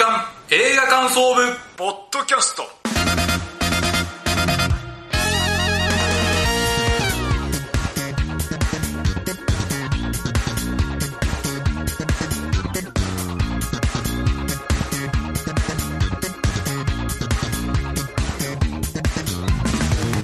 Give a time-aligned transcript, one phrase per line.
[0.00, 1.42] 刊映画感想部
[1.76, 2.62] ポッドキャスト。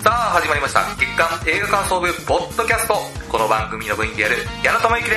[0.00, 0.86] さあ始まりました。
[0.96, 2.94] 月刊映画感想部ポッドキャスト。
[3.28, 5.16] この番組の部員である矢野智之で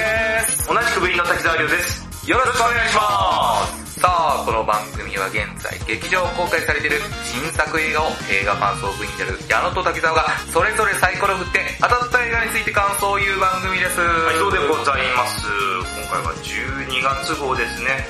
[0.50, 0.68] す。
[0.68, 2.30] 同じく部員の滝沢亮です。
[2.30, 3.89] よろしくお願いします。
[4.00, 10.24] さあこの番組は現在劇場公開されている新作映画を映画感想部員である矢野と滝沢が
[10.56, 15.52] それぞれサイコロ振って当たった映画について感想を言う番組ですはい、そうでございます。
[16.08, 18.08] 今回は12月号ですね。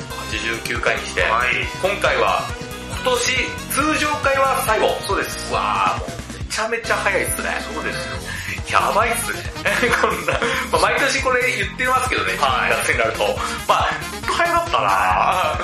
[0.69, 1.65] 89回にして、はい。
[1.81, 2.45] 今回は
[2.93, 3.33] 今年
[3.73, 5.49] 通常回は最後そうです。
[5.49, 8.38] うわーもうめちゃめちゃ早いっすねそうですよ。
[8.71, 9.39] やばいっすね。
[10.01, 10.33] こんな、
[10.71, 13.37] まあ、毎年これ言ってますけどね、はい夏になると。
[13.67, 13.89] まあ、
[14.25, 15.59] 早かったな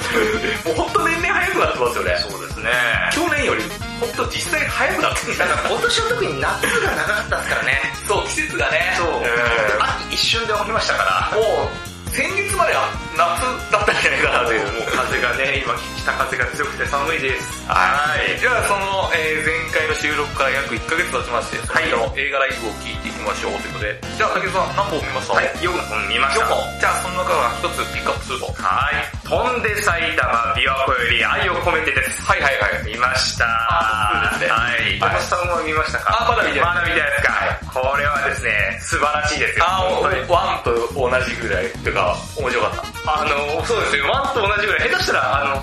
[0.66, 2.26] もうほんと年々早くなってますよね。
[2.30, 2.72] そうですね。
[3.14, 3.64] 去年より
[4.00, 5.38] ほんと実際早くなってる。
[5.38, 7.82] なんか今年は特に夏が長かったですからね。
[8.08, 8.96] そう、季節がね。
[8.98, 9.08] そう。
[9.08, 11.38] ん秋一瞬で終わりましたから。
[11.38, 14.66] もう、先月までは夏だったんじゃないかなという。
[14.74, 17.68] もう風がね、今北風が強くて寒いです。
[17.68, 18.40] はい。
[18.40, 24.00] じゃあその、えー前回の収録から約1ヶ月経ちまして、はいその映画ライブを聞いていきましょうということで。
[24.16, 25.34] じゃあ竹内さん何本見ました？
[25.36, 26.46] はい、4本見ました。
[26.48, 26.80] 4本。
[26.80, 28.46] じゃあその中から1つピックアップすると。
[28.56, 29.04] はい。
[29.28, 32.24] 飛んで埼玉、琵琶湖より愛を込めてです。
[32.24, 32.88] はいはいはい。
[32.88, 33.44] 見ました。
[33.44, 35.00] あそうですねはい。
[35.00, 36.16] 山本さんは見ましたか？
[36.24, 37.36] あまだ見てないまだ見てないですか？
[37.76, 39.66] これはですね、素晴らしいですよ。
[39.68, 42.72] あ本当にー、ワンと同じぐらいっていうか、面白かっ
[43.04, 43.20] た。
[43.20, 44.08] あの、そうですよ。
[44.08, 44.90] ワンと同じぐらい。
[44.90, 45.60] 下手したら、あの、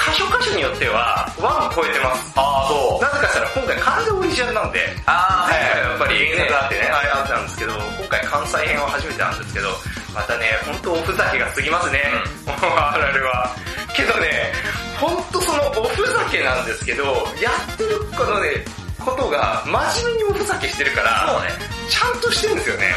[0.00, 2.32] 箇所箇所によっては、ワン超えてます。
[2.34, 3.02] あー、そう。
[3.04, 6.80] なぜかしたら今回完全オリジナルなんで、あ前回はやっぱり原作があってね。
[6.88, 9.68] はい、あったんですけど、今回関西編は初めてなんですけど、
[10.14, 12.00] またね、本当おふざけが過ぎますね。
[12.48, 13.54] あるあるは。
[13.94, 14.52] けどね、
[14.96, 17.04] 本当そのおふざけなんですけど、
[17.36, 18.64] やってるこのね、
[19.00, 21.70] ことが真面目におふざけしてるから、そうね。
[21.90, 22.94] ちゃんとしてるんですよね。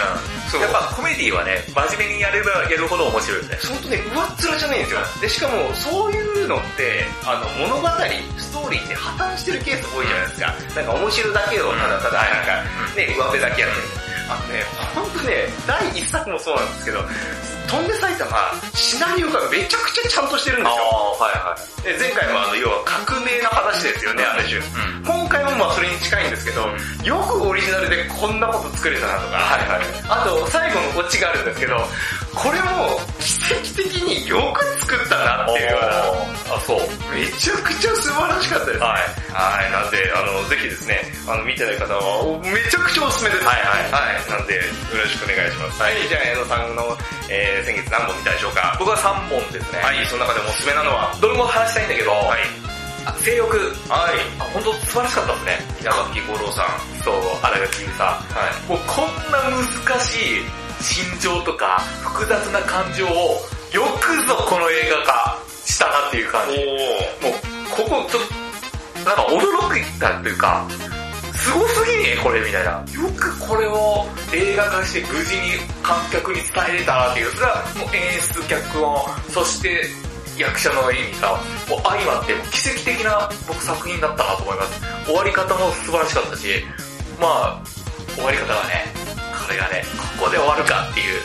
[0.52, 3.58] そうやっぱコメディはね、真面目にやればやるほど面白いよね。
[3.68, 5.00] 本当ね、上っ面じゃないんですよ。
[5.22, 7.88] で、しかも、そういうのって、あの、物語、
[8.38, 10.53] ストーリーって破綻してるケース多いじゃないですか。
[10.75, 14.03] なんか面白だけをただただ、なんか、ね、上辺だけやってる。
[14.29, 14.63] あのね、
[14.95, 17.00] ほんとね、第一作もそうなんですけど、
[17.67, 18.29] 飛んで埼玉、
[18.73, 20.84] シナリオがめちゃくちゃちゃんとしてるんですよ。
[21.17, 21.84] ー、はいはい。
[21.84, 24.59] で前回もあの、要は革命の話ですよね、ある種。
[24.59, 26.69] ん今回もまあそれに近いんですけど、
[27.03, 31.78] よくオリジナルでこんなこと作れたなとか、はいはいあと最後のオチがあるんですけど、
[32.36, 35.82] これも奇跡的によく作ったなっていうよう
[36.50, 36.80] な、あ、そう。
[37.14, 38.80] めちゃくちゃ素晴らしかったです。
[38.80, 39.02] はい。
[39.34, 43.46] はい、なんで、あの、ぜひですね、あの、見てない方は、めちゃくちゃおすすめです。
[43.46, 44.62] はいはいはい、なんで、よ
[44.98, 45.82] ろしくお願いします。
[45.82, 46.98] はい、じゃあ、矢野さんの、
[47.30, 48.76] えー、先月何本見たでしょうか？
[48.80, 49.80] 僕は3本ですね。
[49.82, 52.42] はい、その中でもおすすめなのは、どれも話したいんだけど、はい、
[53.06, 53.58] あ性欲。
[53.88, 55.60] はい、あ、本当素晴らしかったですね。
[55.82, 56.82] 稲垣吾郎さん。
[57.06, 58.26] そう、荒垣結衣さん。
[58.34, 58.70] はい。
[58.70, 63.10] もうこんな難しい心情とか複雑な感情を
[63.74, 66.58] よくぞこの映画化したなっていう感じ。
[67.22, 67.40] おもう
[67.90, 68.24] ここちょっ
[69.04, 70.68] となんか驚いたというか、
[71.34, 72.72] すごすぎねこれみたいな。
[72.72, 77.32] よくこれを映画化して無事に観客に伝えれたなっていう。
[77.32, 79.90] それはもう演出、脚本、そして
[80.38, 81.32] 役者の演技が
[81.70, 84.82] もう相まって奇跡的な僕作品だったなと思います。
[85.06, 86.48] 終わり方も素晴らしかったし、
[87.20, 87.62] まあ、
[88.16, 89.03] 終わり方がね、
[89.44, 89.84] これがね、
[90.18, 91.22] ここで終わるかっていう、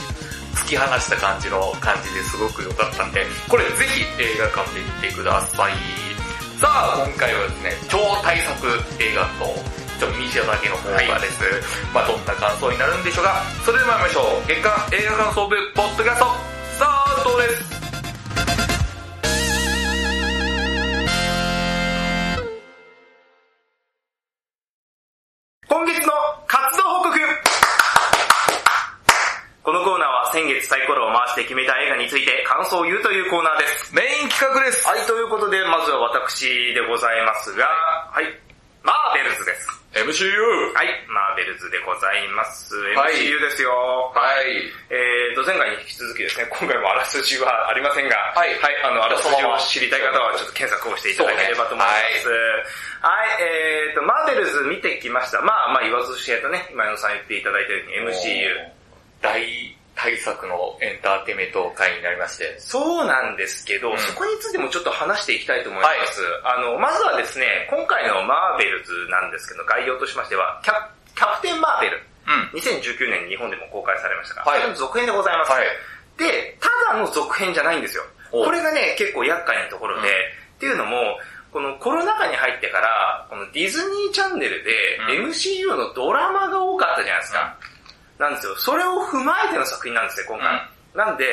[0.55, 5.73] 突き放した感じの感じですごく良かったんで、これぜひ映画館で見てください。
[6.61, 8.67] さあ、今回はですね、超大作
[8.99, 9.55] 映画と、
[9.99, 11.43] ちょっと見せだけの方がです。
[11.95, 13.43] まあどんな感想になるんでしょうか。
[13.65, 14.47] それでは参りましょう。
[14.47, 16.27] 月間映画感想部、ポッドキャスト、
[16.75, 17.68] スタートです。
[31.39, 33.95] して決めた映画について感想を言うというコーナーです。
[33.95, 34.83] メイン企画です。
[34.83, 37.71] はい、ということで、まずは私でございますが、
[38.11, 38.27] はい、
[38.83, 39.71] マーベルズです。
[39.95, 40.75] MCU!
[40.75, 42.75] はい、マーベルズでございます。
[42.99, 43.71] はい MCU ですよ。
[43.71, 44.67] はい。
[44.91, 52.27] えーと、前回に引き続きですね、今回もあらすじはありませんが、はいはい、あの、あらすじを知りたい方はちょっと検索をしていただければと思います。
[52.27, 52.35] そう
[53.07, 55.39] はい、えーと、マーベルズ見てきました。
[55.41, 58.79] まあまあ言わずとしてとね、今野さん言っていただいたように MCU。
[59.23, 62.55] 大大作のエンターテイメント会になりまして。
[62.59, 66.23] そうなんですけど、うんそこについてもちょっと話していきたいと思います。
[66.45, 70.75] あの、まずはですね、今回のマーベルズなんですけど、概要としましては、キャ
[71.17, 72.01] キャプテンマーベル。
[72.27, 72.59] うん。
[72.61, 75.51] 2019年に日本でも公開されましたが、はいそれの続編でございます。
[75.51, 75.67] はい。
[76.17, 78.05] で、ただの続編じゃないんですよ。
[78.31, 80.13] おこれがね、結構厄介なところで、う
[80.45, 81.17] んっていうのも、
[81.53, 87.57] このコロナ禍に入ってから、このディズニーチャンネルでうん MCU のドラマが多かったじゃないですか。
[88.19, 88.57] なんですよ。
[88.57, 90.69] それを踏まえての作品なんですよ、今回。
[90.95, 91.25] なんで、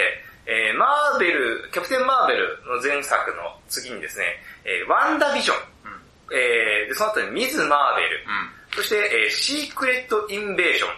[0.45, 4.25] えー、マーベル、キャプテンマーベルの前作の次にですね、
[4.63, 6.37] えー、ワンダビジョン、うん。
[6.37, 8.77] えー、で、その後にミズ・マーベル、うん。
[8.77, 10.89] そして、えー、シークレット・インベーション。
[10.89, 10.95] うん。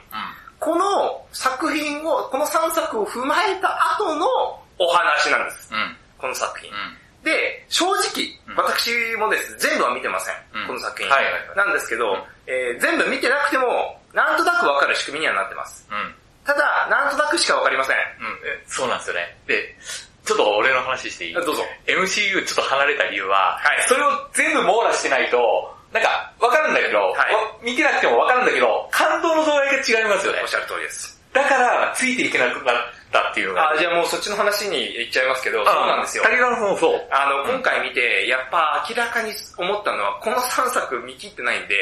[0.59, 4.27] この作品を、この3作を踏まえた後の
[4.79, 5.69] お話なんです。
[5.71, 5.95] うん。
[6.17, 6.69] この作品。
[7.27, 7.33] うん。
[7.35, 8.89] で、正直、うん私
[9.19, 10.35] もです、全部は見てません。
[10.55, 11.11] うんこの作品。
[11.11, 15.85] はいはいはいなんですけど、うんえー全部見てなくても、なんとなくわかる仕組みにはなってます。
[15.91, 16.15] うん。
[16.45, 17.97] ただ、なんとなくしかわかりません。
[18.67, 19.37] そうなんですよね。
[19.45, 19.75] で、
[20.25, 21.33] ちょっと俺の話していい？
[21.33, 21.63] どうぞ。
[21.85, 25.37] MCU ちょっと離れた理由は、はいそれを全部網羅してないと、
[25.93, 30.47] なんか、わかるんだけど、はいわ見てなくてもわかるんだけど、感動の度合いが違いますよねおっ。
[30.47, 31.21] しゃる通りです。
[31.33, 32.75] だから、ついていけなくなっ
[33.11, 33.57] たっていう。
[33.57, 36.23] あ、じゃあもうそっちの話に行っちゃいますけど、そうなんですよ。
[36.23, 37.07] 谷川さんもそう。
[37.11, 41.75] あの、今回見て、やっぱ明らかに思ったのは、この3作見切ってないんで、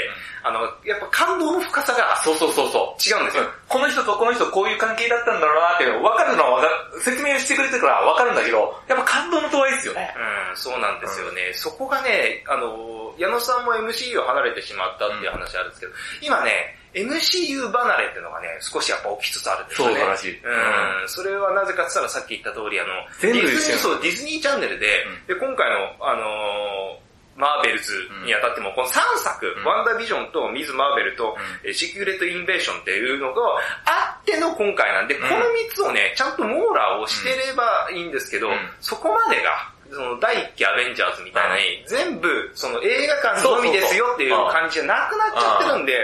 [0.44, 3.02] あの、やっぱ感動の深さがそうそうそうそう。
[3.02, 3.44] 違うんですよ。
[3.68, 10.14] この人とこの人こういう関係だったんだろうなって分かるのは分かる、説明してくれてるから分かるんだけど、やっぱ感動の度合いですよね。
[10.50, 11.54] うん、そうなんですよね。
[11.54, 16.52] そこがね、あの、矢野さんも MCU を離れてしまったっていう話あるんですけど、今ね、
[16.94, 19.96] MCU 離れっていうのがね、少しやっぱ起きつつあるんですよね。
[19.96, 22.90] そうらしいうん、それはなぜかって言ったらさっき言った通り、あの、
[23.20, 27.05] 全部ディズニー、そう、ディズニーチャンネルで、で、今回の、あのー
[27.36, 27.92] マーベルズ
[28.26, 29.64] にあたっても、この3作、うん。
[29.66, 33.42] ワンダービジョンとミズ・マーベルと、えーシークレット・インベーションっていうのが
[33.86, 35.20] あっての今回なんで、ん。
[35.20, 35.44] この3
[35.74, 38.70] つをね、ちゃんと網羅をしてればいいんですけど、うん。
[38.80, 46.00] そこまでが、その第一期アベンジャーズみたいなに、全部その映画館のみですよっていう感じじゃなくなっちゃってるんで、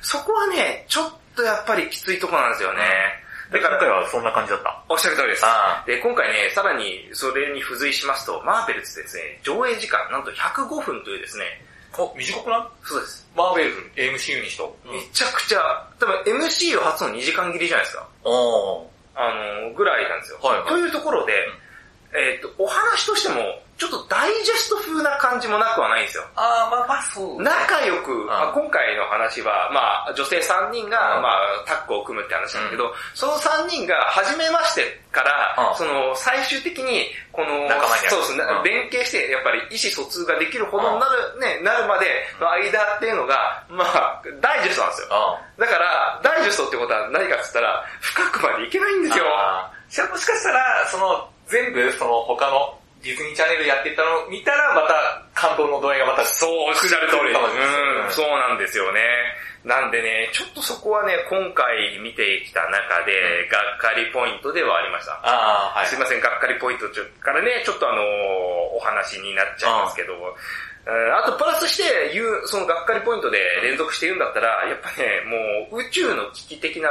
[0.00, 3.25] そこはね、ちょっとやっぱりきついとこなんですよね。
[3.50, 4.84] で、今回はそんな感じだった。
[4.88, 5.42] おっしゃる通りです。
[5.46, 11.44] あで、今回ね、さらにそれに付随しますと、マーベルズですね、上映時間なんと105分というですね、
[11.98, 13.26] お、短くなそうです。
[13.36, 14.76] マーベル、MCU にしと。
[14.84, 15.60] めちゃくちゃ、
[15.98, 18.08] 多分 MCU 初の2時間切りじゃないですか。
[19.14, 20.38] あの、ぐらいなんですよ。
[20.42, 21.32] はいはいというところで、
[22.14, 26.24] えっ、と、お話としても、ちょっとダイジェスト風な感じもなくはないんですよ。
[26.34, 27.42] あー、まあまあそう。
[27.42, 28.32] 仲良く、ん。
[28.32, 31.22] あ今回の話は、まあ、女性3人が、うん。
[31.22, 34.80] まあ、タッグを組むって話なんだけど、その3人が初めまして
[35.12, 35.76] から、うん。
[35.76, 38.64] その、最終的に、この、仲間にそうそう、なうん。
[38.64, 42.08] 連携して、やっぱり意思疎通ができるほどになる、ね、なるまで
[42.40, 45.08] の間っていうのが、まあ、ダイジェストなんですよ。
[45.12, 49.28] あだから、ダイジェストってことは何かって言ったら、深くまでいけないんですよ。
[50.08, 57.32] もしかしたら、その、全部、その他のディズニーチャンネルやってたのを見たら、また感動の度合いがまた、そう、おっしゃる通り。
[57.32, 59.00] うん、そうなんですよね。
[59.64, 65.12] なんでね、ちょっとそこはね、今回見てきた中で、がっかりポイントではありました。
[65.22, 65.86] ああ、はい。
[65.86, 66.86] すいません、がっかりポイント
[67.20, 68.04] からね、ちょっとあのー
[68.76, 70.20] お話になっちゃいますけど、うん
[70.86, 75.20] あとプラスして言う、そのがっかりポイントで連続して言うんだったら、やっぱね、
[75.70, 76.88] もう宇宙の危機的な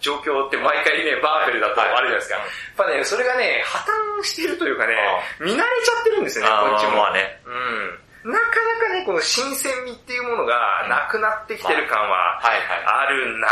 [0.00, 2.34] 状況って毎回ね、バーベルだとあるじゃないですか。
[2.36, 3.78] はいやっぱね、それがね、破
[4.20, 4.94] 綻してるというかね、
[5.40, 6.96] 見慣れちゃってるんですよね、こっちも。
[6.96, 7.40] まあね。
[7.44, 8.32] うん。
[8.32, 8.46] なか
[8.80, 12.40] なかね、この新鮮味っていうものがなくなってきてる感は。
[12.40, 13.48] あるな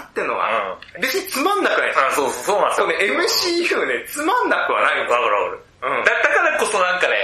[0.00, 2.00] ーってのは、別につまんなくないです。
[2.00, 2.86] あそうそう、そうなんですよ。
[2.86, 2.94] ね、
[3.76, 5.18] MCU ね、つまんなくはないんですよ。
[5.80, 7.14] うんだだからこそなんかね、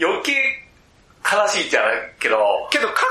[0.00, 0.32] 余計
[1.30, 2.38] 悲しいじゃないけど、
[2.70, 3.02] けど過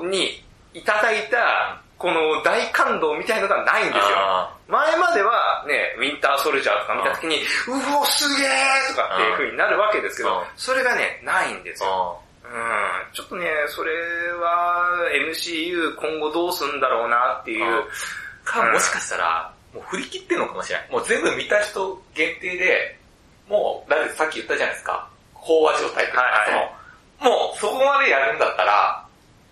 [0.00, 4.02] 去にいただいた、この大感動みたいのがないんですよ。
[4.18, 12.20] あ前まではね、ウィンターソルジャーとか見た時に、うお、すげーとかっていう風になるわけですけどうん、それがね、ないんですよ。
[12.20, 13.92] あうん、ちょっとね、それ
[14.34, 17.64] は MCU 今後どうすんだろうなっていう。
[17.64, 17.84] うん
[18.44, 20.90] か、もしかしたら、もう振り切ってんのかもしれない。
[20.92, 22.96] もう全部見た人限定で、
[23.48, 25.08] もう、だってさっき言ったじゃないですか。
[25.34, 26.70] 飽和状態っていうか、はいはい
[27.18, 29.04] その、もうそこまでやるんだったら、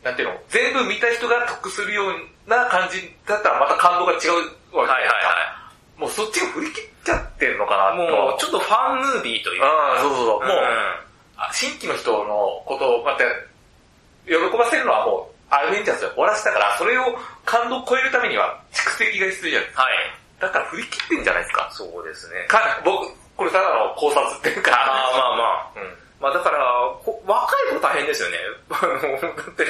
[0.04, 2.12] なんていうの、全部見た人が得するよう
[2.46, 4.88] な感じだったらまた感動が違うわけじゃないですか。
[4.88, 5.62] はいはいは
[6.02, 7.96] もうそっちが振り切っちゃってるのかなと。
[7.96, 9.66] もうちょっとファンムービーというか。
[9.66, 10.40] ああ、そうそうそう。
[10.40, 10.50] もう、ん
[11.38, 13.22] あ新規の人のことをまた、
[14.26, 19.82] 喜ばせるのはもう、アベンジャーズで終わらせたから、それを感動を超えるためには蓄積が必要じゃないですか。
[19.82, 19.94] はい。
[20.40, 21.70] だから振り切ってんじゃないですか。
[21.70, 22.46] そうですね。
[22.48, 23.06] か、僕、
[23.36, 24.72] これただの考察っていうか。
[24.74, 25.80] ああ、まあまあ。
[25.80, 26.01] うん。
[26.22, 26.58] まあだから、
[27.04, 28.38] こ若い子大変ですよね。
[28.70, 29.66] あの、だって、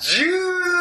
[0.00, 0.26] 十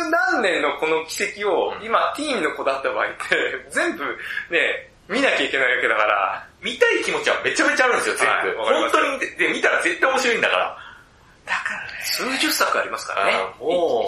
[0.10, 4.04] 何年のこの奇跡を、うん今ティーンの子だった場合って、全部
[4.50, 8.60] ね、見なきゃいけないわけだから、見たい気持ちはめちゃめちゃあるんですよ、全部。
[8.60, 10.78] はい本当にで、見たら絶対面白いんだから。
[11.46, 11.88] だからね。
[12.04, 13.34] 数十作ありますからね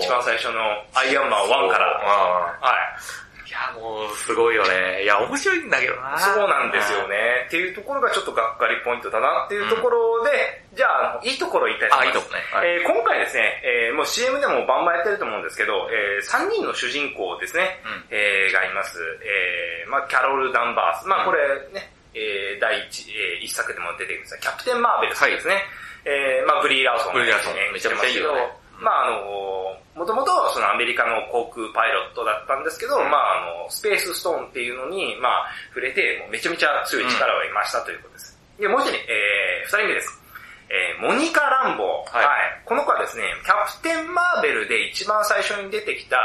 [0.02, 0.60] 一番最初の
[0.94, 2.02] アイアンマン1から。
[2.04, 3.29] あはい。
[3.50, 5.02] いや、もう、すごいよね。
[5.02, 6.20] いや、面白いんだけどな。
[6.20, 7.16] そうなんですよね。
[7.48, 10.30] っていうところがちょっとがっかりポイントだなっていうところで、
[10.78, 12.22] じゃあ、いいところ言いたいと思あ、いいます。
[12.22, 12.44] いとこね。
[12.54, 19.00] はいえー今回ですね、えーもう CM でもバンバンやってると思うんですけど、え3人の主人公ですね、うんえーがいます。
[19.26, 21.08] えーまあキャロル・ダンバース。
[21.08, 21.42] まあこれ
[21.74, 25.64] ね、えー第一、えー一作でも出てくるんですが、キャプテン・マーベルさんですね。
[26.06, 33.12] えーまあブリー・ラーソンがブリーラーソンめちゃめちゃいいよねまああの、もともとそのアメリカの航空パイロットだったんですけど、うん。
[33.12, 38.40] まああの、スペースストーンっていうのに、まあ触れて、めちゃめちゃ強い力を得ましたということです。
[38.58, 40.22] で、もう一人、えー、二人目です。
[40.70, 42.18] えーモニカ・ランボー。
[42.18, 42.28] はい。
[42.66, 46.18] この子はですね、キャプテン・マーベルで一番最初に出てきた、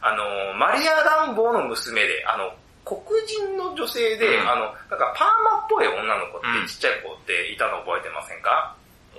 [0.00, 4.50] あの、マリア・ランボーの娘で、あの、黒人の女性で、うん。
[4.50, 6.66] あの、なんかパーマっぽい女の子って、うん。
[6.66, 8.74] ちっちゃい子っていたの覚えてませんか？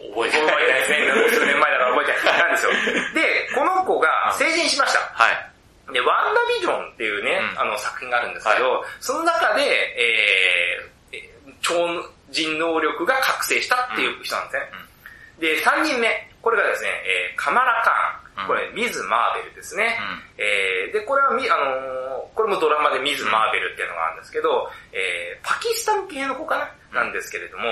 [0.10, 0.98] 覚えて覚えてないですね。
[1.30, 2.40] 数年前だから覚えてない。
[2.42, 2.72] なんですよ。
[3.14, 5.00] で、この子が成人しました。
[5.14, 5.94] はい。
[5.94, 11.76] で、ワンダービジョンっていうね、うんあの作品があるんですけど、その中で、えーえー、超
[12.30, 14.72] 人能力が覚醒したっていう人なんですね。
[15.40, 16.28] で、3人目。
[16.42, 18.22] これがですね、えーカマラ・カーン。
[18.44, 20.00] うんこれ、ミズ・マーベルですね。
[20.38, 26.58] えーで、これはみ、あのーこれもドラマでミズ・マーベルっていうのがあるんですけど、えーパキスタン系の子か
[26.92, 27.02] な？
[27.02, 27.64] なんですけれども、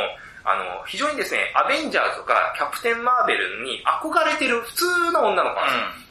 [0.43, 5.61] あの、非常にですね、アベンジャーズとかキャプテン・マーベルに憧れてる普通の女の子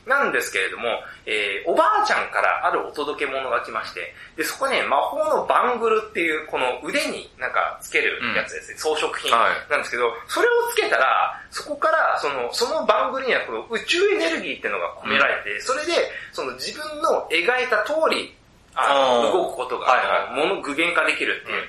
[0.08, 0.52] なんです。
[0.52, 0.88] けれども、
[1.26, 9.70] えーおばあちゃんからあるお届け物が来まして、で、そこね、魔法のバングルっていう、この腕になんかつけるやつですね、装飾品はい。
[9.70, 15.92] なんですけど、それをつけたら、そこから、その、そのバングルにはこの宇宙エネルギーっていうのが込められて、それで、
[16.32, 18.34] その自分の描いた通り、
[18.74, 20.28] あの、動くことが、はいはい。
[20.28, 21.68] あのもの具現化できるっていう。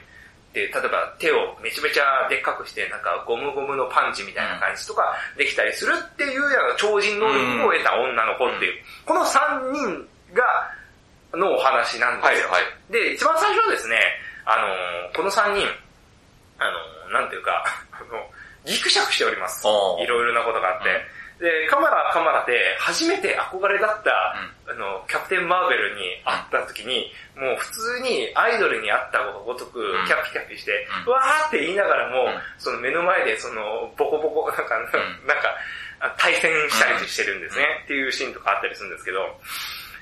[0.53, 10.43] で、例えば手をめちゃめちゃでっかくして、なんかゴムゴムのパンチみたいな感じとかできたりするっていうような超人能力を得た女の子っていう、この3人が、
[11.37, 12.49] のお話なんですよ。
[12.49, 13.99] はいはいで、一番最初はですね、
[14.45, 15.67] あのーこの3人、
[16.57, 17.63] あのーなんていうか、
[17.93, 18.25] あの、
[18.65, 19.67] ギクシャクしております。
[19.67, 20.89] いろいろなことがあって。
[21.39, 24.35] で、カマラはカマラで初めて憧れだった、
[24.67, 30.05] あの、キャプテン・マーベルに会った時に、もう普通にアイドルに会ったごとくん。
[30.05, 31.13] キャピキャピして、うん。
[31.13, 32.41] わーって言いながらも、うん。
[32.59, 34.83] その目の前でそのボコボコ、なんか、ん。
[35.25, 35.55] なんか、
[36.01, 39.39] あ対戦したりしてるんですね、っていうシーンとかあったりするんですけど、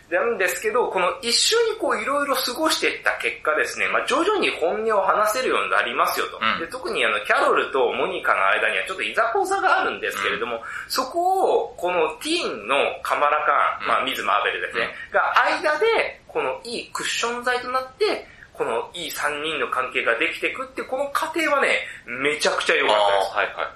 [0.09, 6.39] なんですけど、この一緒にこういろいろ過ごしていった結果ですね、まあ徐々に本音を話せるようになりますよと。
[6.39, 23.35] うんで特にあの、キャロルとモニカの間にはちょっといざこざがあるんですけれども、そこを、このティーンのカマラカーン、うんまあミズ・マーベルですね、が間で、このいいクッション材となって、このいい3人の関係ができていくって、この過程はね、めちゃくちゃ良かったです。
[23.35, 23.67] はいはい。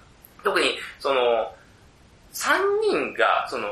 [0.43, 1.53] 特に、その、
[2.33, 3.67] 3人が、その、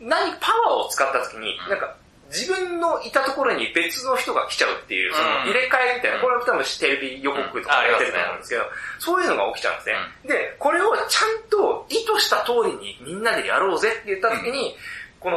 [0.00, 1.70] 何、パワーを使った時に、うん。
[1.70, 1.94] なんか、
[2.30, 6.22] 自分のいたところに別の人が来ちゃうっていう、そのうん入れ替えみたいな、うん。
[6.22, 8.62] これは多分テレビ予告とかやってると思うんですけど、
[8.98, 9.96] そういうのが起きちゃうんですね。
[10.26, 14.76] で、これをちゃんと意図した通りにみんなでやろうぜって言った時に、
[15.18, 15.36] この、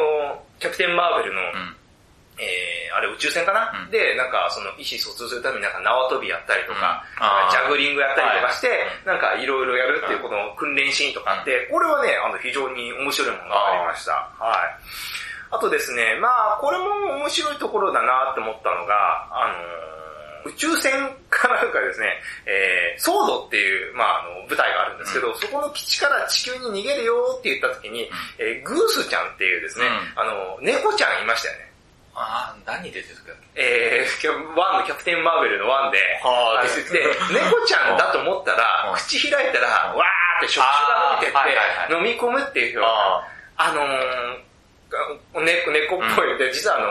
[0.60, 1.76] キャプテン・マーベルの、うん。
[2.44, 3.92] えー、あれ宇宙船かな、うん。
[3.92, 8.80] で、なんかその意思疎通するためになんか縄跳びやったりとか、うんジャグリングやったりとかして、はい。
[9.06, 14.12] なんかいろいろやるっていうこの訓練シーンとかあって、これはね、あの非常に面白いものがありました。
[14.38, 15.56] はい。
[15.56, 19.94] あとですね、まあこれも面白いところだなって思ったのが、あのー
[20.46, 20.92] 宇宙船
[21.30, 22.08] かなんかですね、
[22.46, 30.22] えー、ソードっていう、まああの、舞台があるんですけど、そこの基地から地球に逃げるよって言った時に、えーグースちゃんっていうですね、うん。
[30.22, 31.73] あの、猫ちゃんいましたよね。
[32.16, 33.34] あー、何出てるか？
[33.56, 36.70] えー、ワンのキャプテン・マーベルのワンで、はああで、
[37.34, 38.98] 猫ちゃんだと思ったらう、ん。
[38.98, 41.34] 口開いたら、うんわーって触手が伸びてっ
[41.88, 44.33] て、飲み込むっていうあのー、
[45.34, 46.88] 猫、猫っぽい、で、実はあの、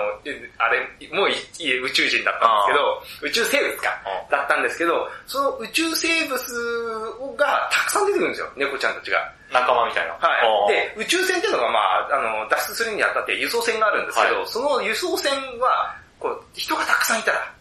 [0.59, 0.80] あれ、
[1.14, 3.90] もういい宇宙人だったんですけど、宇宙生物か、
[4.28, 9.18] うだったんですけど、その宇宙生物がたくさん出てくるんですよ、猫ちゃんたちが。
[9.50, 10.14] ー仲間みたいな。
[10.14, 10.73] はい。
[10.73, 15.30] で、で、宇宙船っていうのがまあ、あの、脱出するにあたって輸送船があるんですけど、はいその輸送船
[15.61, 17.52] は、こう、人がたくさんいたら、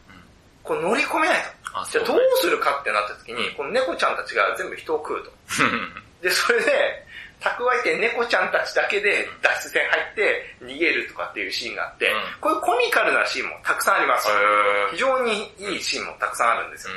[0.63, 1.43] こう乗り込めない
[1.73, 1.79] と。
[1.79, 5.31] あ、じゃあどうねするかってなった時に、この猫ちゃんたちが全部人を食うと。
[5.63, 7.05] う んで、それで、
[7.41, 14.27] 蓄えて猫ちゃんたちだけで脱出船入って逃げるとかっていうシーンがあって、うんこういうコミカルなシーンもたくさんあります。
[14.91, 16.93] 非常にいいシーンもたくさんあるんですよ。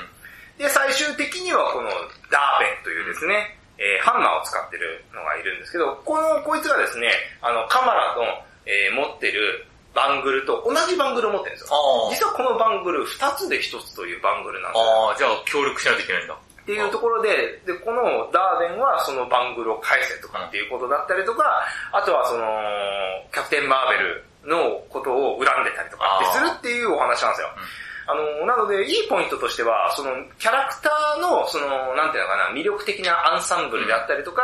[0.59, 1.89] で、最終的にはこの
[2.31, 7.11] ダーベンというですね、えーハンマーを使ってるのがいるんですけど、この、こいつがですね、
[7.43, 8.23] あの、カマラの、
[8.67, 12.11] えー持ってるバングルと同じバングルを持ってるんですよ。
[12.11, 15.11] 実はこのバングル2つで1つというバングルなんですよ。
[15.11, 16.37] あー、じゃあ協力しないといけないんだ。
[16.65, 18.03] っていうところで、で、この
[18.33, 21.45] ダーデンはそのバングルを返せとかっていうことだったりとか、
[21.93, 22.45] あとはその、
[23.33, 27.49] キャプテン・マーベルのことを恨んでたりとかってするっていうお話なんですよ。
[28.07, 34.43] あの、なので、いいポイントとしては、その、キャラクターの、その、なんていうのかな、魅力的なアンサンブルであったりとか、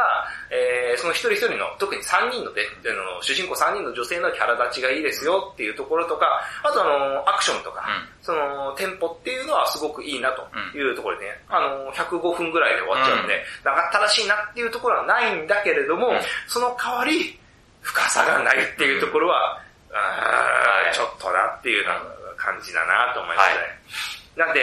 [0.51, 7.85] えー、その一人一人の、特に3人ので、あの主人公3人の女性のキャラ立ちがいいですよっていうところとか、あとあの、アクションとか、
[8.23, 10.43] その、テンポっていうのはすごくいいなと
[10.77, 16.13] いうところでね、あの、105分ぐらいで終わっちゃうんで、長ったらしいなっていうところはないんだけれども、
[16.47, 17.39] その代わり、
[17.83, 19.61] 深さがないっていうところは、
[19.93, 22.20] あーちょっとなっていうような
[22.51, 24.47] 感じだなと思いましたね。
[24.47, 24.61] なんで、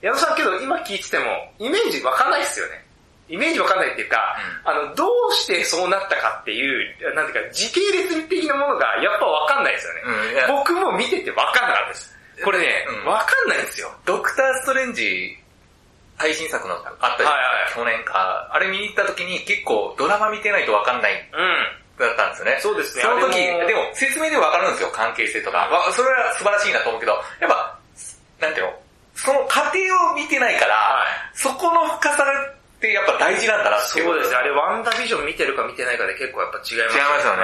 [0.00, 1.24] 矢野さんけど今聞いてても、
[1.58, 2.84] イメージわかんないですよね。
[3.28, 10.00] イメージわかんないっていうか、あの、どうしてそうなったかっていう、なんていうか、時系列的なものがやっぱわかんないですよね。
[10.48, 12.16] うん僕も見ててわかんなかったです。
[12.44, 13.90] これねうん、わ、かんないんですよ。
[14.04, 15.36] ドクターストレンジ、
[16.18, 18.48] 配信作のあったじゃん、はいはい去年か。
[18.52, 21.85] あれ見に行った時に結構ドラマ見てないとわかんないうん。
[21.98, 22.58] だったんですよね。
[22.60, 25.58] そうですねその時、でも説明でわかるんですよ、関係性とか。
[25.68, 27.78] わそれは素晴らしいなと思うけど、やっぱ、
[28.40, 28.72] なんていうの？
[29.16, 29.80] その過程
[30.12, 34.36] を見てないから、はいそこの深さってやっぱ大事なんだなっていうそうですね。
[34.36, 37.42] あれ、ワンダービジョン見てるか見てないかで結構やっぱ違います違いますよね。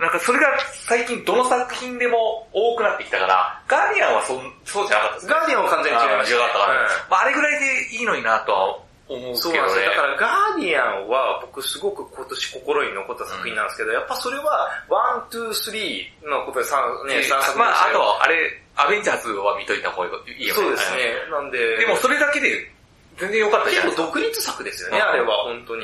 [0.00, 0.48] なんかそれが
[0.88, 5.32] 最近どの作品でも多くなってきたから、ガーディアンはそんそうじゃなかったですね。
[5.32, 6.36] ガーディアンは完全に違いました。
[6.36, 8.78] 違かったから、うんまあ、あれぐらいでいいのになとは
[9.10, 9.36] 思うけどね。
[9.36, 9.90] そうなんですよ。
[9.90, 18.36] だからガーディアンは僕すごく今年心に残った作品なんですけど、やっぱそれは、ワン、ツー、スリーのことで3、ね、3作まあ、あと、あれ、
[18.76, 20.62] アベンジャーズは見といた方がいいよね。
[20.62, 20.98] そうですね。
[21.30, 22.70] なんで、でもそれだけで
[23.18, 24.02] 全然良かったじゃないですか。
[24.02, 25.82] 結構独立作ですよね、うんあれは本当に。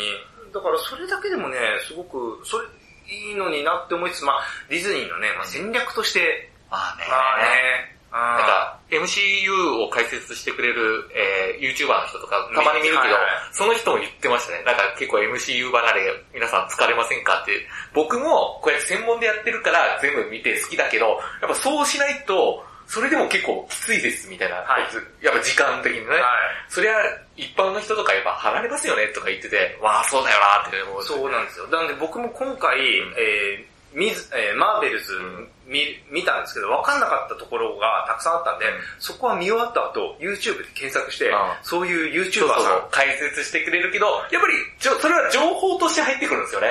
[0.52, 2.64] だからそれだけでもね、すごく、それ、
[3.08, 7.04] いいのになって思いつつ、まあ、ディズニーのね、まあ、戦略として、まあね。
[7.08, 13.16] まあね、なんあか、MCU を解説してくれる、えー、YouTuber の人とかたまに見るけど、
[13.52, 14.62] その人も言ってましたね。
[14.64, 17.66] なんか結構 MCU 離れ皆さん疲れませんかって。
[17.92, 24.86] 僕もこうやって専門でやってるから全部見て好きだけど、やっぱそうしないと、それでも結構きついですみたいな、はい
[25.24, 26.06] やっぱ時間的にね。
[26.08, 26.22] はい
[26.68, 26.92] そりゃ
[27.36, 31.02] 一般の人とかやっぱ離れますよねとか言ってて、わあそうだよなって思う。
[31.04, 31.66] そうなんですよ。
[31.68, 32.82] なんで僕も今回、ん
[33.18, 35.80] えー見ずえーマーベルズん見
[36.12, 46.68] 見たんですけど、分かんなかったところがたくさんあったんで、うんそこは見終わった後、YouTube で検索して、うんそういう YouTuber そうそうさん、解説してくれるけど、やっぱりちょそれは情報として入ってくるんですよね。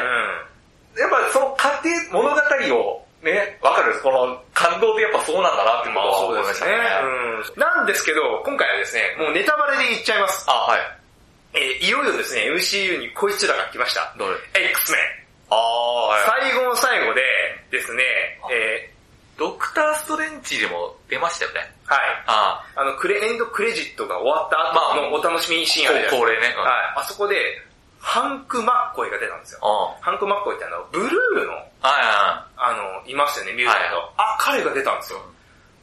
[0.96, 2.36] うやっぱその過程、物語
[2.78, 5.94] をね、わかるこの感動ってやっぱそうなんだなってん。
[5.96, 6.78] ことは思いまそうですねしたね。。
[7.04, 7.60] うん。
[7.60, 10.46] なんですけど、今回はですね、もうネタバレで言っちゃいます。
[10.48, 10.80] あ、はい。
[11.56, 14.14] えーいよいよですね、MCU にこいつらが来ました。
[14.20, 14.38] どれ
[14.70, 15.25] ？X メン。
[16.26, 17.22] 最後の最後で
[17.72, 18.04] ですね、
[18.52, 18.92] え
[19.38, 21.60] ドクターストレンジでも出ましたよね。
[21.88, 22.02] ーはい。
[22.28, 26.18] ああの、クレ、エンドクレジットが終わった後のお楽しみシーンあるじゃないですか。
[26.18, 26.72] 恒例ねうんはい。
[26.98, 27.36] あそこで、
[28.00, 29.60] ハンク・マッコイが出たんですよ。
[29.64, 29.98] あ。
[30.00, 33.96] ハンク・マッコイってあの、ブルーの、ああの、いますよね、ミュージカルと。
[33.98, 35.20] はいあ、彼が出たんですよ。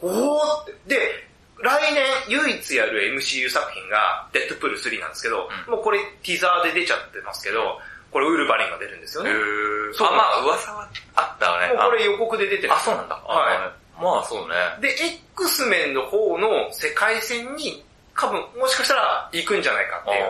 [0.00, 0.96] おーって。
[0.96, 1.28] で、
[1.62, 7.78] 来年唯一やる MCU 作品が、デッドプール3なんですけど、うんもうこれティザーで出ちゃってますけど、
[8.12, 9.30] これウルヴァリンが出るんですよね。
[9.30, 11.72] ーそうあ、まあ噂はあったわね。
[11.72, 13.16] もうこれ予告で出てるあ、そうなんだ。
[13.16, 14.54] はまあそうね。
[14.78, 14.82] い。
[14.82, 14.88] で、
[15.32, 20.24] X メンの方の世界線に、多分、もしかしたら行くんじゃないかっていう。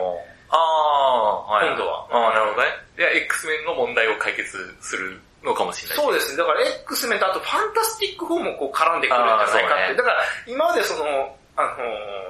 [0.51, 1.69] ああ、はい。
[1.69, 2.69] 今度はああ、なるほどね。
[2.97, 6.05] で、X メンの問題を解決するのかもしれない。
[6.05, 6.39] そうですね。
[6.39, 9.89] だから X メンとあとファンタスティック4もこう絡んでくるんじゃないかって。
[9.91, 11.85] ねだから今までその、あの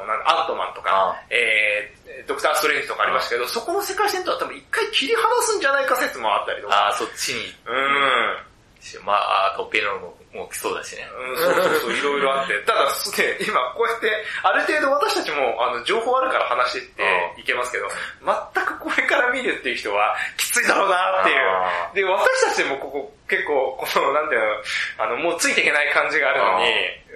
[0.04, 6.74] ーなんだアントマンとかあ、えー、ドクターストレンジとかありましたけど、そこの世界線とは多分一回切り離すんじゃないか説もあったりとか。
[6.74, 7.54] ああ、そっちに。
[7.66, 9.04] うん。
[9.06, 11.07] まあ、あとベノムも来そうだしね。
[11.12, 12.59] うん、そうそうそう、いろいろあって。
[12.64, 14.11] ただ、すね、今こうやって、
[14.42, 17.03] ある程度私たちも、あの、情報あるから話して
[17.37, 17.88] いけますけど、
[18.55, 21.95] 全くこれから見るっていう人は、きついだろうなってあいう。
[21.97, 24.47] で、私たちでもここ、結構、この、なんていうの、
[24.99, 26.64] あの、もうついていけない感じがあるのに、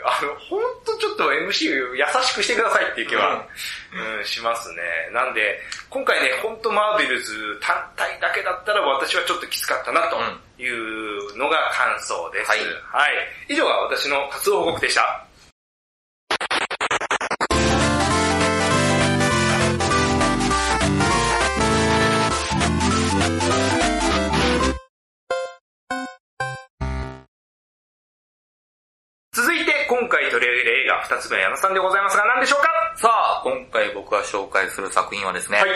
[0.05, 3.47] あの、ほんとちょっと MC 優しくしてくださいっていう気は、
[4.19, 4.83] うん、しますね。
[5.13, 10.17] なんで、今回ね、ほんとマーベルズ単体だけだったら私はちょっときつかったなと
[10.59, 12.51] いうのが感想です。
[12.51, 12.65] はいはい。
[13.49, 15.23] 以上が私の活動報告でした。
[29.33, 32.69] 続いて、今回取り上げる映画二つ目の矢野さんでございますが何でしょうか？
[32.97, 35.69] さあ、今回僕が紹介する作品はですね、はい。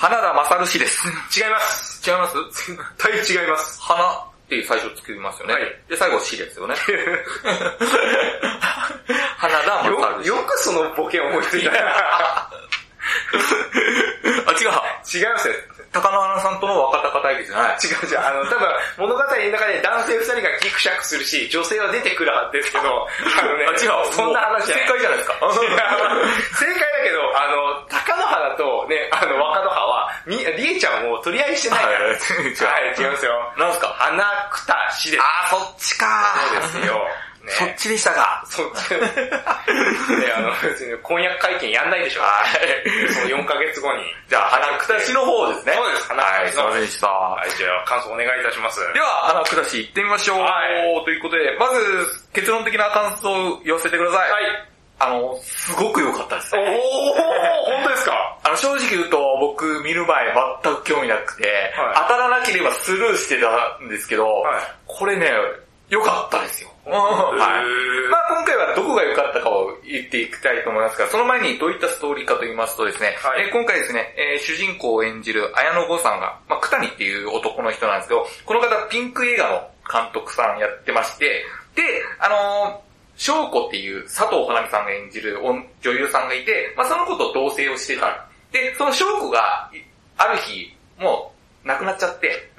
[0.00, 1.06] 花田勝氏です。
[1.38, 2.00] 違います。
[2.10, 2.34] 違います？
[2.72, 3.78] 絶対違います。
[3.82, 4.16] 花っ
[4.48, 5.52] て最初作りますよね。
[5.52, 6.74] はいで、最後死ですよね。
[9.36, 10.28] 花田よ勝氏。
[10.28, 11.78] よくそのボケ思いついたな。
[14.46, 14.68] あ、違う。
[15.18, 15.54] 違いますよ。
[15.92, 17.78] 高野花さんとの若鷹対決じゃない。
[17.82, 18.68] 違う違う、あの、多分
[19.10, 24.12] 物語の中で男性二人がギクシャクするし、女性は出てくるはずですけど、あのね、あ、違う。
[24.14, 24.86] そんな話じゃない。
[24.86, 25.34] 正解じゃないですか。
[25.50, 31.98] 正解だけど、あの、高野花とね、あの、若野葉は、み、りえちゃんを取り合いしてないから。
[31.98, 33.52] はいはい、違いますよ。
[33.58, 33.88] なんすか？
[33.98, 35.22] 花くたしです。
[35.22, 36.06] あー、そっちか
[36.70, 37.06] そうですよ。
[37.44, 38.44] ねそっちでしたか。
[38.46, 38.94] そっち。
[38.94, 42.20] ね、あの、別に婚約会見やんないでしょ。
[42.22, 43.12] はい。
[43.14, 44.02] その4ヶ月後に。
[44.28, 45.72] じゃあ、花下しの方ですね。
[45.74, 47.06] そうです花はい、下しのすいませんでした。
[47.08, 48.80] はい、じゃあ感想お願いいたします。
[48.92, 50.40] では、花下し行ってみましょう。
[50.40, 54.30] はいということで、まず、結論的な感想を言わせてください。
[54.30, 54.42] はい。
[55.02, 56.76] あの、すごく良かったですおね。
[56.76, 58.38] ー、本当ですか？
[58.44, 60.26] あの、正直言うと、僕見る前
[60.62, 63.48] 全く興味なくて、はい当たらなければスルーしてた
[63.82, 65.30] んですけど、はいこれね、
[65.88, 66.70] 良かったですよ。
[66.84, 68.10] はい。
[68.10, 81.82] まあ今回はどこが良かったかを言っていきたいと思いますが、その前にどういったストーリーかと言いますとですね、はいえー今回ですね、えー主人公を演じる綾野剛さんが、まあ、九谷っていう男の人なんですけど、この方ピンク映画の監督さんやってまして、で、
[82.18, 88.26] あのー翔子っていう佐藤穂波さんが演じる女女優さんがいて、まあ、その子と同棲をしてた。
[88.50, 89.76] で、その翔子が、い
[90.16, 91.30] ある日、も
[91.62, 92.50] う亡くなっちゃって、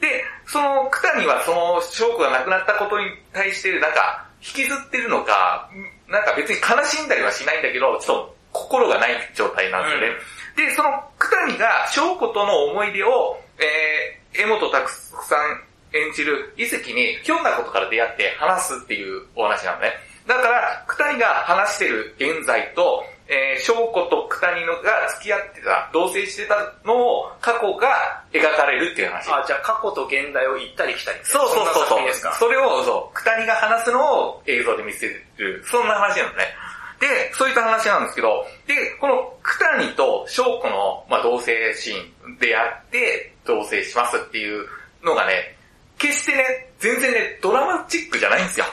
[0.00, 5.68] で、その九谷はその翔子が亡くなったことに対して、なんか、引きずってるのか、
[6.08, 10.16] んなんか別に悲しんだりはしないんだけど、ちょっと心がない状態なんですよね。
[10.56, 14.90] で、その九谷が翔子との思い出を、えー、江本拓
[15.28, 19.92] さん演じる遺跡にひょんなことから出会って話すっていうお話なのね。
[20.26, 29.30] だから、九谷が話してる現在と、えー、翔子と九谷のが付き合ってた、同棲してたのを、過去が描かれるっていう話。
[29.30, 31.18] あ、じゃあ過去と現代を行ったり来たり。
[31.22, 32.32] そうそうそうそう品ですか？
[32.34, 35.06] それを、そう、九谷が話すのを映像で見せ
[35.38, 35.64] る。
[35.64, 36.54] そんな話なのね。
[36.98, 44.66] で、そういった話なんですけど、で、この九谷と翔子の、まあ、同棲シーンでやって、同棲しますっていう
[45.02, 45.56] のがね、
[45.98, 48.66] 決してね、全然ね、ドラマチックじゃないんですよ。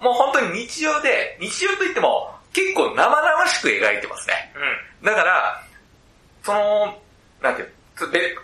[0.00, 4.52] もう本当に日常で、日常といっても結構生々しく描いてますね。
[5.02, 5.06] うん。
[5.06, 5.62] だから、
[6.42, 6.98] その、
[7.42, 7.72] なんていう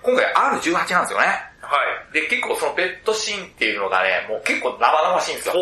[0.03, 1.27] 今回 R18 なんですよね。
[1.63, 1.79] は
[2.11, 2.13] い。
[2.15, 5.55] で、結構そのベッドシーンっていうのがね、もう結構生々しいんですよ。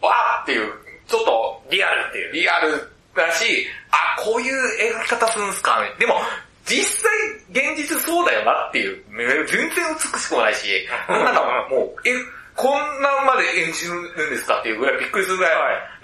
[0.00, 0.72] ほわーっていう、
[1.06, 1.72] ちょっとう。
[1.72, 2.32] リアルっていう。
[2.32, 5.80] リアルだし、あ、こういう描き方するんすか？
[5.82, 5.90] ね。
[5.98, 6.20] でも、
[6.66, 7.10] 実際
[7.50, 12.12] 現実そうだよなっていう、ね全然美しくもないし、なんかもう、え、
[12.60, 15.52] こんなんまで演じるんですかっていうぐらいびっくりするぐらい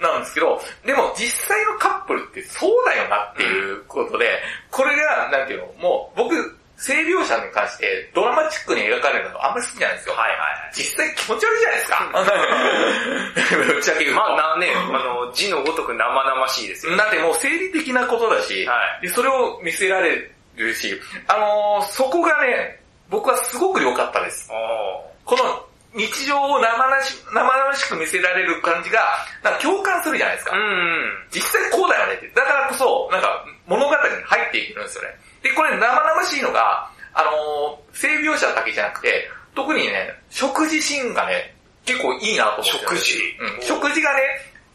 [0.01, 4.41] なんですけど、でも実際のカップルってそうだよなっていうことで、
[4.71, 6.33] これが、なんていうの、もう僕、
[6.77, 10.15] 性描写に関してドラマチックに描かれるのあんまり好きじゃないんですよ。
[10.15, 10.71] はいはいはい。
[10.73, 13.73] 実際気持ち悪いじゃないですか。
[13.73, 14.21] ぶっちゃけ言うと。
[14.21, 16.95] まあなね、あの、字のごとく生々しいですよ。
[16.95, 24.51] だってもう生理的なことだし、はでそれを見せられるし、あのーそこがね、僕はすごく良かったです。
[24.51, 28.99] おこの日常を生々し生々しく見せられる感じが、
[29.43, 30.55] なんか共感するじゃないですか。
[30.55, 31.27] うんうん。
[31.31, 32.27] 実際こうだよねって。
[32.35, 35.09] だからこそ、なんか物語に入っていけるんですよね。
[35.41, 43.63] で、これ生々しいのが、あのー性描写だけじゃなくて、特にね、食事シーンがね、結構いいなと思って食事うん。
[43.63, 44.21] 食事がね、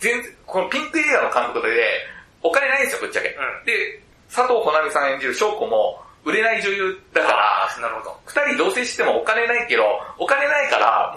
[0.00, 2.02] 全然、このピンク映画の監督で、
[2.42, 3.28] お金ないんですよ、ぶっちゃけ。
[3.28, 8.20] うんで、佐藤穂波さん演じる翔子も、売れない女優だから、なるほど。
[8.26, 9.84] 二人同棲してもお金ないけど、
[10.18, 11.16] お金ないから、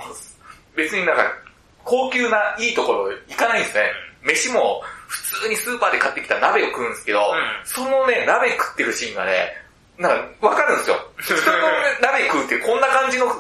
[0.76, 1.24] 別になんか、
[1.84, 3.92] 高級ないいところ行かないんですね。
[4.24, 7.24] 飯も普通にスーパーで買ってきた鍋を食うんですけど、ん
[7.64, 9.54] そのね、鍋食ってるシーンがね、
[9.98, 10.98] なんかわかるんですよ。
[11.22, 13.32] 人のね鍋食うってこんな感じの温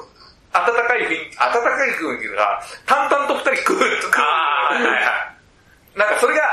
[0.88, 6.00] かい雰囲気、温かい雰囲気が淡々と二人食うとか、はいはい。
[6.00, 6.44] なんかそれが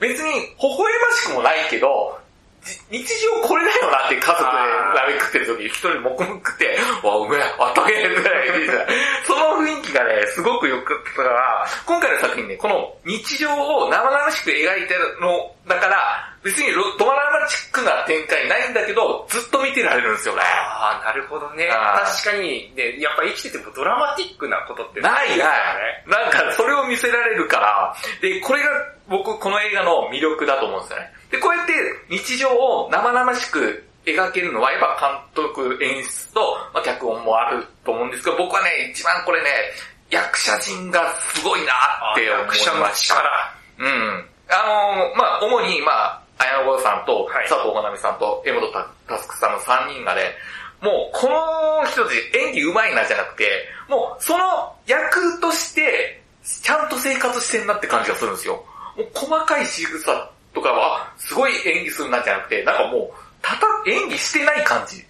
[0.00, 2.19] 別に微笑ましくもないけど、じ
[2.90, 4.46] 日常これだよなって家族で
[4.94, 8.48] 鍋食ってる時一人黙々食って、わ、うめえ、あったけえ、ぐらい
[9.26, 20.42] その雰囲気がね、すごく良かったから、今回の作品ね、この日常を生々しく描いてるのだから、別にロドラマチックな展開ないんだけど、ずっと見てられるんですよね。
[20.42, 21.68] ああ、なるほどね。
[21.68, 26.24] 確かに、ね、やっぱ生きててもドラマティックなことってないですよない。
[26.24, 28.68] なんかそれを見せられるから、で、これが
[29.08, 31.12] 僕この映画の魅力だと思うんですよね。
[31.30, 31.72] で、こうやって
[32.08, 39.50] 日常を生々しく描けるのはやっぱ監督、演出と、まあ、脚本もあると思うんですけど、僕はね、一番これね、
[40.10, 41.72] 役者陣がすごいな
[42.12, 42.72] って思いま役した。
[42.72, 43.54] 者の力。
[43.78, 44.26] うん。
[44.48, 50.34] あのーまあ、主に、まあ、綾野剛さんと、はい佐藤穂波さんと、江本佑さんの3人がね、
[50.80, 58.64] もう、この人たち演技上手いなじゃなくて、もう、その役として、ちゃんと生活してんなって感じがするんですよ。
[58.96, 63.10] もう、細かい仕草とかは、あすごい演技するなじゃなくて、なんかもう、
[63.42, 64.96] たた、演技してない感じ。
[64.96, 65.04] うん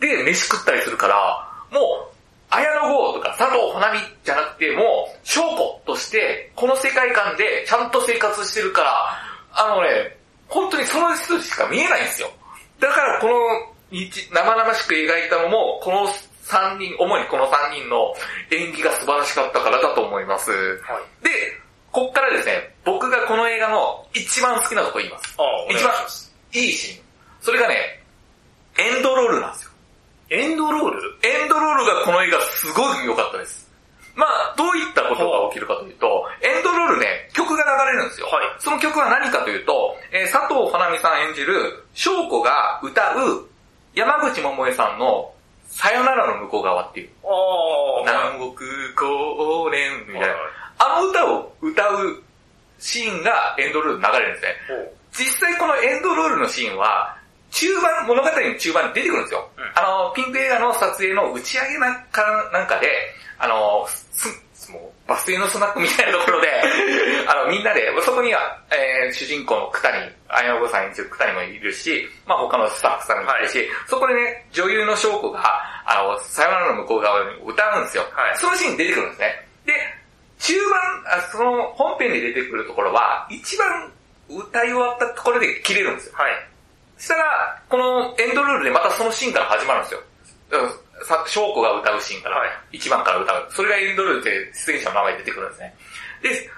[0.00, 2.14] で、で飯食ったりするから、もう、
[2.50, 9.18] 綾野剛とか佐藤穂波じゃなくて、もう、翔子として、この世界観でちゃんと生活してるから、
[9.52, 10.16] あのね、
[10.48, 12.30] 本当にその人しか見えないんですよ。
[12.80, 13.34] だからこの
[13.90, 16.08] 日生々しく描いたのも、この
[16.44, 18.14] 3人、主にこの3人の
[18.50, 20.50] 演技が素晴らしかったからだと思います。
[20.82, 21.24] はい。
[21.24, 21.30] で、
[21.94, 25.36] こっからですね、僕がこの映画の一番好きなとこ言います。
[25.70, 25.94] 一番。
[26.52, 27.04] いいシーン。
[27.40, 28.02] それがね、
[28.76, 29.70] エンドロールなんですよ。
[30.30, 31.00] エンドロール？
[31.22, 33.70] エンドロールがこの映画すごい良かったです。
[34.16, 38.26] まあ、どういったことが起きるかというと、エンドロールね、曲が流れるんですよ。
[38.26, 43.46] はいその曲は何かというと、えー佐藤花美さん演じる翔子が歌う
[43.94, 45.32] 山口百恵さんの
[45.66, 47.10] さよならの向こう側っていう、
[48.02, 48.54] 南国
[48.96, 50.36] 公連みたいなはい、
[50.78, 52.22] あの歌を歌う
[52.78, 54.94] シーンがエンドロールで流れるんですね。
[55.12, 57.16] 実際このエンドロールのシーンは、
[57.50, 59.48] 中盤、物語の中盤に出てくるんですよ。
[59.56, 62.88] うんあの、ピンク映画の撮影の打ち上げなんかなんかで、
[63.38, 66.48] あの、す、もう、バス停のスナックみたいなところで、
[67.28, 75.40] あの、みんなで、そこには、えー、主人公の九谷、綾野剛さん演じる九谷もいるし、まあ他のスタッフさんもいるし、そこでね、女優の翔子が、
[75.86, 78.04] あの、さよならの向こう側に歌うんですよ。
[78.12, 79.43] はいそのシーン出てくるんですね。
[80.44, 83.90] で、中盤、あその本編で出てくるところは、一番
[84.28, 86.14] 歌い終わったところで切れるんですよ。
[86.16, 86.32] はい。
[86.98, 90.00] したら、このエンドロールでまたそのシーンから始まるんですよ。
[90.52, 93.46] うんさ翔子が歌うシーンから、はい一番から歌う。
[93.50, 95.74] それがエンドロールで出演者の名前出てくるんですね。
[96.22, 96.50] で、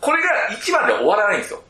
[0.00, 1.62] これが一番で終わらないんですよ。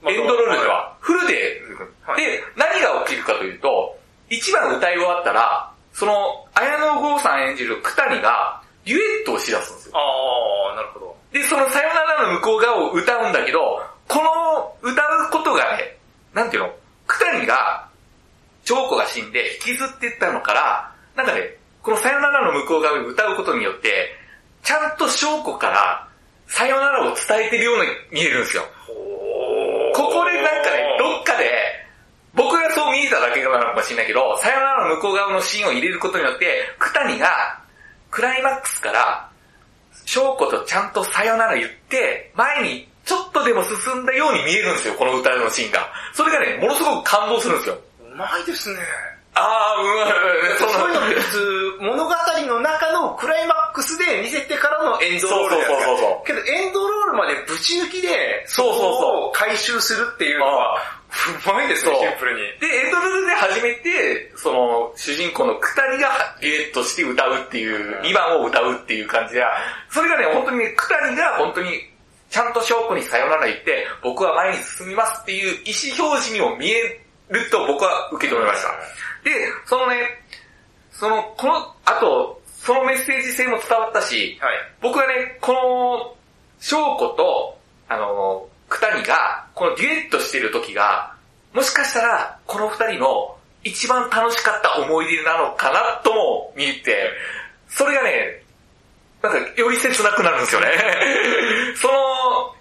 [0.00, 0.96] まあエンドロールでは。
[1.00, 1.60] フルで、
[2.02, 3.98] はいで、何が起きるかというと、
[4.30, 9.96] 一番歌い終わったら、その、綾野剛さん演じる九谷が、デュエットをしだすんですよ。
[9.96, 11.16] ああ、なるほど。
[11.32, 15.96] で、そのさよならの向こう側を歌うんだけど、この歌うことがね、
[16.32, 16.74] なんていうの、
[17.06, 17.88] 九谷が、
[18.64, 24.14] 長子が死んで引きずってったのから、なんかね、このさよならの向こう側を歌うことによって、
[24.62, 26.08] ちゃんと翔子から、
[26.46, 28.64] さよならを伝えてるように見えるんですよ。
[29.94, 31.50] ここでなんかね、どっかで、
[32.34, 37.63] 僕がそう見えただけなのかもしれないけど、さよならの向こう側のシーンを入れることによって、九谷が、
[38.14, 39.28] クライマックスから、
[40.04, 45.90] 翔子とちゃんとさよなら言って、前にちょっとでも進んだように見えるんですよ、この歌のシーンが。
[46.12, 47.78] それがね、ものすごく感動するんですよ。
[48.12, 48.78] うまいですね。
[49.34, 52.14] あー、うん、そうそういうのって普通、物語
[52.46, 60.38] の中のクライマックスで見せてからのエンドロールそうそうそうそうけどエンドロールまでぶち抜きで、そうそうそうこを回収するっていう。
[60.38, 60.78] のは、
[61.46, 61.52] う。
[61.52, 62.40] まいですね、シンプルに。
[62.60, 69.44] で、エンドロールで初めて、その、主人公の九谷がデュエットして歌うっていう、2番を歌うっていう感じで、
[69.90, 71.70] それがね、本当にね、九谷が本当に、
[72.30, 78.68] ちゃんと翔子にさよなら言って、僕は前に進みますっていう意思表示にも見えると僕は受け止めました。
[79.24, 79.30] で、
[79.66, 79.96] そのね、
[80.92, 84.54] その、この、あと、そのメッセージ性も伝わったし、はい。
[84.80, 86.16] 僕はね、この、
[86.60, 87.58] 翔子と、
[87.88, 91.14] あの、九谷が、このデュエットしてる時が、
[91.52, 97.10] もしかしたら、この二人の一番楽しかった思い出なのかなとも見えて、
[97.68, 98.42] それがね、
[99.22, 100.68] なんか、より切なくなるんですよね。
[101.76, 102.54] その、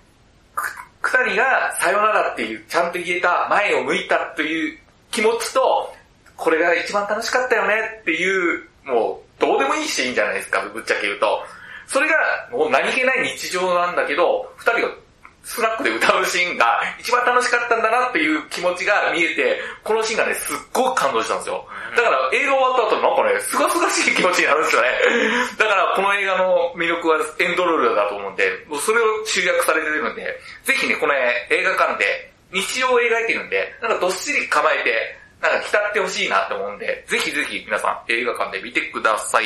[0.56, 4.80] く九谷がさよならっていう、ちゃんと言えた、前を向いたという
[5.12, 5.93] 気持ちと、
[6.38, 11.43] これが一番楽しかったよねっていう、もう、どうでもいいシーンじゃないですか、ぶっちゃけ言うと。
[11.88, 12.15] それが、
[12.52, 14.93] もう何気ない日常なんだけど、二人が
[15.43, 21.67] スナックで歌うシーンが一番楽しかったんだなっていう気持ちが見えて、このシーンがね、すっごく感動したんですよ。
[21.96, 24.88] だから映画終わった後なんかね、すがすがしい気持ちになるんですよね。
[25.60, 30.24] だからこの映画の魅力はエンドロールだと思うんで、もうそれを集約されてるんで、
[30.63, 39.45] ぜひね、この映画館で日常を描いてるんで、なんかどっしり構えて、なんか浸ってほしいなって思うんで、ぜひぜひ皆さん映画館で見てください。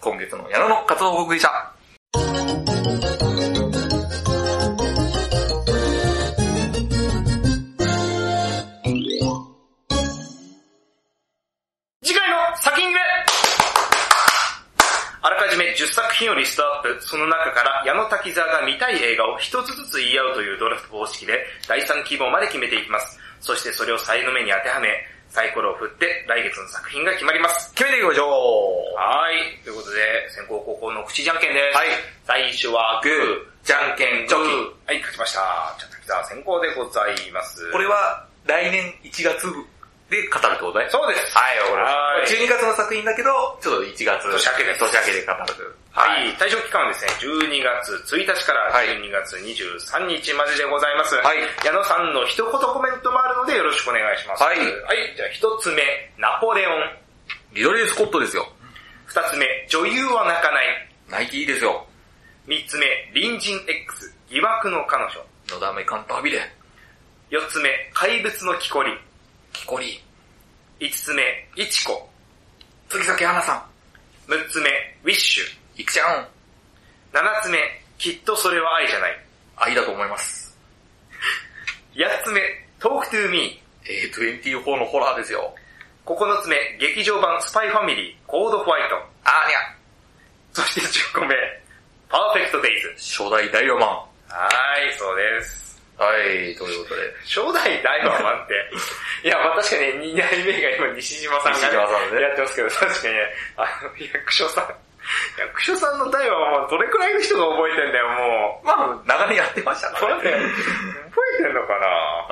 [0.00, 1.72] 今月の矢野の活動報告でした。
[12.02, 12.94] 次回の先に
[15.22, 23.20] あらかじめ10作品をリストアップ、その中から矢野滝沢が見たい映画を一つずつ言い合うというドラフト方式で第3希望まで決めていきます。
[23.40, 24.88] そしてそれを才の目に当てはめ、
[25.30, 27.72] サイコロを振って来月の作品が決まります。
[27.74, 28.96] 決めていきましょう。
[28.96, 29.62] はい。
[29.64, 31.76] ということで、先行後攻の口じゃんけんです。
[31.76, 31.88] はい。
[32.24, 34.92] 最初はグー、じゃんけん、チョキ。
[34.92, 35.40] はい、書きました。
[35.78, 37.70] じゃあ滝沢先行でございます。
[37.72, 39.46] これは来年1月
[40.06, 40.86] で語るってことね。
[40.86, 41.34] そうです。
[41.34, 42.44] はい、わかりまはいした。
[42.44, 44.30] 12月の作品だけど、ちょっと1月。
[44.30, 45.76] 年明けです年明けで語る。
[45.90, 51.16] はい、対象期間はですね、12月1日から12月23日まででございます。
[51.16, 54.42] はい矢野さんの一言コメントもあるのでよろしくお願いします。
[54.44, 54.64] はいは
[54.94, 55.82] い、じゃあ一つ目、
[56.18, 56.98] ナポレオン。
[57.52, 58.46] リドリー・スコットですよ。
[59.06, 60.66] 二つ目、女優は泣かない。
[61.08, 61.86] ナイキいいですよ。
[62.46, 65.26] 三つ目、隣人 X、疑惑の彼女。
[65.48, 66.40] のだめカンタービレ。
[67.30, 68.92] 四つ目、怪物の木こり。
[69.56, 70.02] キコリ。
[70.80, 71.22] 五つ目、
[71.56, 72.06] イチコ。
[72.90, 74.30] 杉咲花さん。
[74.30, 74.68] 六つ目、
[75.02, 75.80] ウィッシュ。
[75.80, 76.28] いくちゃん。
[77.12, 77.58] 七つ目、
[77.96, 79.18] きっとそれは愛じゃない。
[79.56, 80.54] 愛だと思います。
[81.96, 82.42] 八つ目、
[82.78, 84.12] トークトゥーミー。
[84.12, 85.54] A24 のホラーですよ。
[86.04, 88.96] 九つ目、劇場版スパイファミリー、コードホワイト。
[89.24, 89.58] アーニャ。
[90.52, 91.34] そして十個目、
[92.10, 93.22] パーフェクトデイズ。
[93.22, 93.88] 初代ダイバーマン。
[93.88, 94.06] は
[94.86, 95.65] い、そうです。
[95.96, 97.08] はい、ということで。
[97.24, 98.54] 初代ダイバーマンって。
[99.24, 104.74] いや、まあ確かに二代目が今西島さんが、やってますけど、確かにね、あの、役所さん、
[105.38, 108.66] 役所さんのダイバーマンどれくらいの人が覚えてんだよ、もう。
[108.66, 110.24] まあ、長年やってましたからね。
[110.24, 110.30] ね、
[111.08, 111.86] 覚えてんのかな？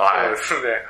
[0.04, 0.80] はいそうですね、はい。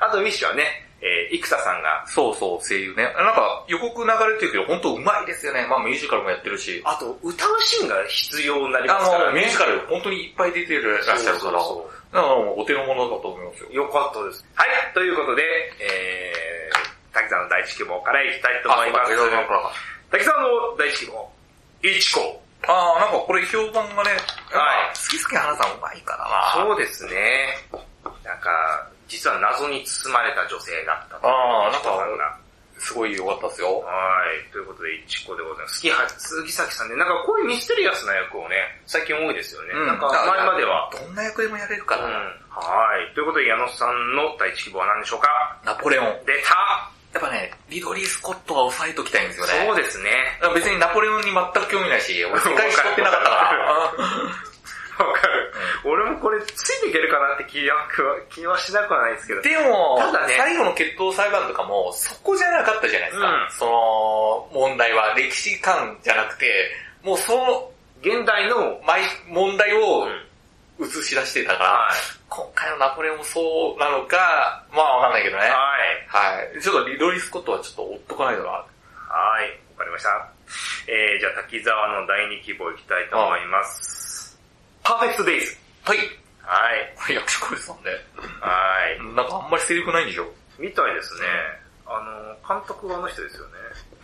[0.00, 3.04] あとウィッシュはね、えー、イクサさんが、そうそう、声優ね。
[3.04, 5.66] なんか予告流れてるけど、本当上手いですよね。
[5.68, 6.80] まあミュージカルもやってるし。
[6.84, 9.26] あと歌うシーンが必要になりあますからね。
[9.26, 11.38] の、ミュージカル本当にいっぱい出てるらっしゃるから。
[11.38, 11.94] そうそうそう
[12.56, 13.84] お手の物だと思いますよ。
[13.84, 14.46] よかったです。
[14.54, 15.42] はい、ということで、
[15.80, 19.12] えー、滝沢の第一希望からいきたいと思います。
[20.10, 21.32] 滝沢の第一希望、
[21.82, 22.40] イチコ。
[22.66, 26.64] あー、なんかこれ評判がね、はい好き好き花さん上手いからな。
[26.64, 27.58] そうですね。
[28.24, 31.28] なんか、実は謎に包まれた女性だったと。
[31.28, 31.82] あーなん
[32.18, 32.38] か。
[32.76, 33.78] すごい良かったですよ。
[33.86, 33.94] は
[34.34, 34.50] い。
[34.52, 35.80] ということで、イチコでございます。
[35.80, 39.72] 好きは、杉崎さんね、なんかこういうミステリアスな役をね、最近多いですよね。
[39.86, 40.90] なんか前までは。
[40.92, 42.02] どんな役でもやれるかうん。
[42.02, 42.08] ら。
[42.50, 43.14] はい。
[43.14, 45.28] ということで、矢野さんの第一希望は何でしょうか？
[45.64, 46.18] ナポレオン。
[46.26, 49.52] 出たやっぱね、リドリー・スコットは抑えときたいんですよね。
[49.68, 50.10] そうですね。
[50.52, 53.92] 別にナポレオンに全く興味ないし、俺世界史取ってなかったから。
[54.98, 55.52] わかる。
[55.84, 57.88] 俺もこれついていけるかなって気は
[58.30, 59.42] 気はしなくはないですけど。
[59.42, 63.26] でも、ただね最後の決闘裁判とかも、そこじゃなかったじゃないですか。
[63.26, 66.70] うんその、問題は歴史観じゃなくて、
[67.02, 70.24] もうその、現代の、毎問題をうん
[70.80, 71.94] 映し出してたから、はい。
[72.28, 75.42] 今回のナポレオンもそうなのか、まあわかんないけどね。
[75.42, 75.52] はい。
[76.08, 76.60] はい。
[76.60, 78.48] ちょっとリドリー・スコットはちょっと追っとかないとな。
[78.50, 78.66] はい。
[79.78, 80.28] わかりました。
[80.88, 84.13] えー、じゃあ滝沢の第二希望いきたいと思います。
[84.84, 85.56] パーフェクトデイズ。
[85.82, 85.98] はい。
[86.44, 87.14] はい。
[87.14, 87.90] 役所これさんね。
[88.40, 89.16] はい。
[89.16, 90.28] なんかあんまりセリフないんでしょ？
[90.58, 91.26] みたいですね。
[91.86, 93.52] あの、監督はあの人ですよね。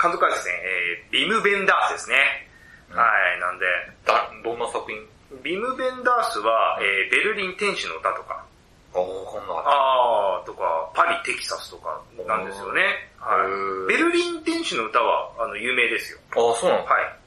[0.00, 2.16] 監督はですね、えー、ビム・ベンダースですね。
[2.90, 3.04] うんは
[3.36, 3.40] い。
[3.40, 3.66] なんで、
[4.04, 4.98] だ、どんな作品？
[5.44, 8.42] ビム・ベンダースは、えー、ベルリン天使の歌とか、
[8.94, 9.62] ああ、わかんない。
[9.64, 12.82] あーとか、パリ・テキサスとかなんですよね。
[13.20, 13.36] は
[13.86, 13.86] い。
[13.86, 16.18] ベルリン天使の歌は、あの、有名ですよ。
[16.34, 17.19] ああ、そうなのはい。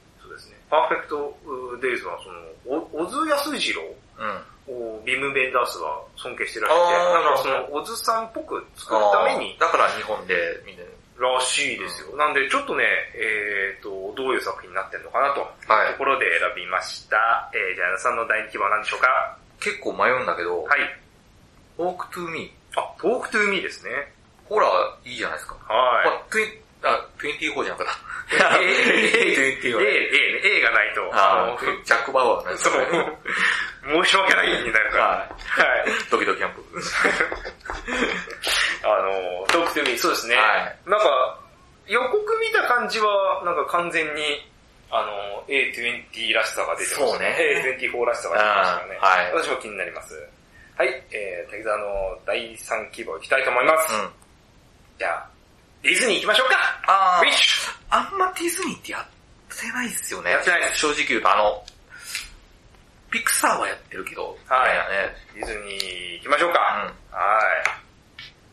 [0.74, 2.18] パーフェクトデイズは、
[2.66, 3.82] その、お小津安二郎
[4.18, 4.42] うん。
[4.66, 10.34] をビム・ベンダースは尊敬してらっしゃって、なんかその、小津さんっぽく作るために、だから日本で
[10.64, 10.82] みんな
[11.20, 12.16] らしいですよ。
[12.16, 12.84] なんで、ちょっとね、
[13.14, 17.50] えーと、どういう作品になってるのかなと、はいいうところで選びました。
[17.54, 19.38] えー、じゃあ、矢田さんの第二希望は何でしょうか？
[19.60, 20.80] 結構迷うんだけど、はい。
[21.78, 22.80] ウォークトゥーミー。
[22.80, 23.90] あ、トークトゥーミーですね。
[24.48, 25.54] ホラーいいじゃないですか。
[25.68, 26.22] はまあ、
[26.84, 27.86] あ、24じゃなかっ
[28.38, 28.60] た。
[28.60, 28.64] い。
[28.64, 32.86] えー、24 A、A ね、A がないと、あのあ、ジャック・バウアーのやつそうね。、
[34.04, 35.04] 申し訳ないになるから。
[35.04, 35.28] ははい。
[36.10, 36.62] ドキドキキャンプ。
[38.84, 40.36] あの、トークトゥーミー、そうですね。
[40.36, 41.40] はいなんか、
[41.86, 44.50] 予告見た感じは、なんか完全に、
[44.90, 47.36] あの、A20 らしさが出てましたそうね
[47.80, 48.98] A24 らしさが出てましたよね。
[49.00, 50.14] はい私も気になります。
[50.76, 53.94] はい、えー、滝沢の第3希望いきたいと思います。
[53.94, 54.10] うん。
[54.98, 55.33] じゃあ、
[55.84, 56.56] ディズニー行きましょうか
[56.88, 59.04] あウィッシュあんまディズニーってやっ
[59.52, 60.30] てないっすよね。
[60.32, 61.62] やってないです正直言うと、あの、
[63.12, 65.12] ピクサーはやってるけど、はいね。
[65.36, 66.58] ュディズニー行きましょうか。
[66.58, 67.84] はい。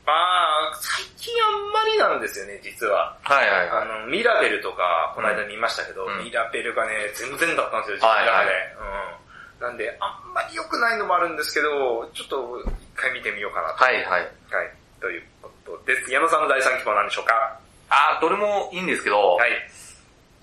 [0.05, 3.15] まあ、最近あんまりなんですよね、実は。
[3.23, 3.81] はいはいはい。
[3.81, 9.71] あの、ミラベルとか、この間見ましたけど、うんミラベルがね、全然だったんですよ、はいはい自分の中で。
[9.71, 9.71] うん。
[9.71, 13.85] なんで、あんまり良くないのもあるんですけど、ちょっと一回見てみようかなと。
[13.85, 14.27] はいはい。
[14.51, 14.80] はい。
[15.01, 16.11] ということです。
[16.11, 17.59] 矢野さんの第3希望は何でしょうか？
[17.89, 19.51] あー、どれもいいんですけど、はい。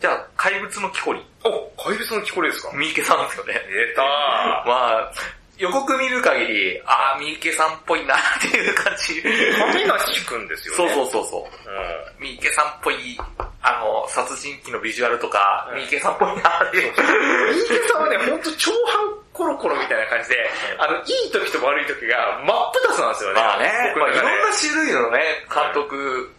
[0.01, 1.25] じゃあ、怪物の木こり。
[1.45, 2.71] お、怪物の木こりですか？
[2.75, 3.55] 三池さんですよね。
[3.55, 4.05] 出たー。
[4.69, 5.13] まあ、
[5.59, 9.21] 予告見る限り、あー、三池さんっぽいなっていう感じ。
[9.23, 10.95] 亀梨くんですよね。
[10.95, 12.21] そうそうそうそう。
[12.21, 12.27] うん。
[12.31, 13.19] 三池さんっぽい、
[13.63, 16.95] あの、殺人鬼のビジュアルとか、うん三池さんっぽいなっていう。
[16.95, 20.37] 三池さんはね、ほんと長半コロコロみたいな感じで、
[20.79, 23.41] あの、いい時と悪い時が真っ二つなんですよね。
[23.41, 25.19] まあね、まあ、いろんな種類のね、
[25.51, 26.31] 監督、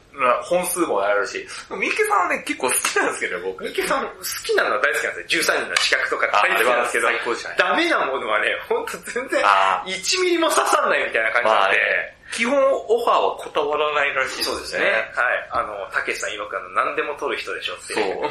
[0.44, 3.64] 本数もあるし、三池さんはね、結構好きなんですけどね、僕。
[3.64, 5.44] 三池さん好きなのは大好きなんですよ。
[5.44, 7.08] 13人の資格とかあ大好きなんですけど、
[7.58, 11.78] ダメなものはね、ほんと全然あ1ミリも刺さんないみたいな感じなんで、
[12.34, 14.56] 基本オファーは断らないらしいですね。
[14.56, 14.86] そうですね。
[14.86, 15.50] はい。
[15.52, 18.22] あの、たけしさん曰くあの、何でも撮る人でしょってそういう。。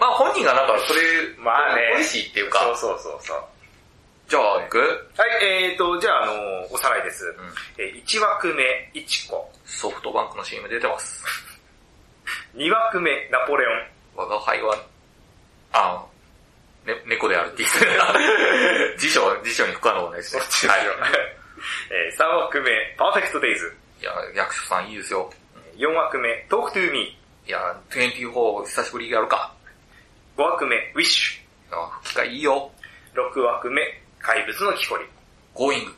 [0.00, 1.00] まあ本人がなんかそれ、
[1.38, 3.44] まあねポリシーっていうか、そうそうそうそう。
[4.32, 4.78] じゃあ行く？
[4.80, 6.32] はい、えーと、じゃあ、あの、
[6.72, 7.22] おさらいです。
[7.26, 7.36] ん
[7.76, 8.64] えー1枠目、
[8.94, 9.52] いちこ。
[9.66, 11.22] ソフトバンクの CM 出てます。
[12.56, 13.88] 2枠目、ナポレオン。
[14.14, 14.74] 我が輩は、
[15.72, 16.02] あ、
[16.86, 20.34] ね、猫であるって言ってた辞書、辞書に不可能です。
[20.66, 20.80] はい。
[21.92, 23.76] えー3枠目、パーフェクトデイズ。
[24.00, 25.30] いや、役所さんいいですよ。
[25.76, 29.52] 4枠目、トークトゥーミいや、24久しぶりやるか。
[30.38, 30.40] ー。
[30.40, 32.70] 5枠目、ウィッシいや、吹き替えいいよ。
[33.14, 33.30] ュ。
[33.30, 35.04] 6枠目、怪物の木こり。
[35.54, 35.94] ゴーイング。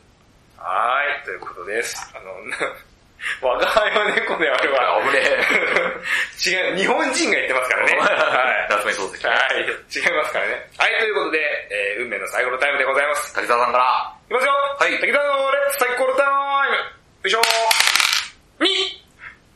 [0.57, 1.95] はーい、ということです。
[2.15, 2.33] あの、
[3.41, 5.01] 我が輩は猫であるわ。
[5.03, 5.21] 危ね
[6.45, 7.97] 違う、日本人が言ってますからね。
[7.97, 8.67] はい。
[8.69, 9.29] 夏目漱石ね。
[9.29, 10.69] はい、違いますからね。
[10.77, 11.39] はい、ということで、
[11.71, 13.33] えー運命の最後のタイムでございます。
[13.33, 16.37] 滝沢さんから、いきますよはい滝沢の Let's サイコロタイムよ
[17.25, 17.41] いしょ
[18.59, 19.03] に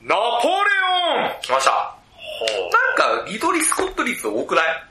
[0.01, 0.53] ナポレ
[1.17, 1.71] オン来ました。
[1.71, 2.49] ほう
[3.05, 4.83] なんか、リドリー・スコット率多くない？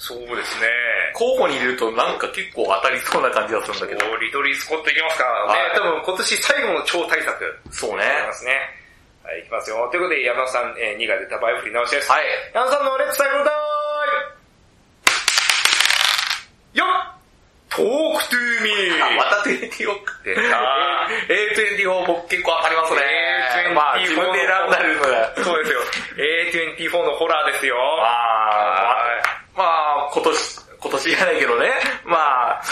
[0.00, 0.66] そうですね。
[1.12, 4.10] 候補に入れるとなんか結構当たりそうな感じがするんだけど。
[4.10, 5.24] おリドリー・スコットいきますか？
[5.28, 7.58] はいね、多分今年最後の超大作。
[7.70, 8.04] そうね。
[8.08, 8.56] いきますね。
[9.22, 9.76] はい、いきますよ。
[9.92, 12.10] ということで、山田さん、えー2が出た場合振り直しです。
[12.10, 12.24] はい。
[12.54, 13.60] 山田さんの Let's サイコロタイム
[16.80, 17.20] よっ
[17.68, 17.84] トー
[18.18, 20.34] クトゥーミーあ、 また24って。
[20.52, 23.00] あ A24 僕結構当たりますね。
[23.68, 25.32] A24 まあ自分で選んだるのが。
[25.44, 25.80] そうですよ。
[26.16, 27.76] A24 のホラーですよ。
[27.76, 30.32] まあ、まあ、今年、
[30.80, 31.68] 今年じゃないけどね。
[32.08, 32.16] ま
[32.56, 32.62] あ、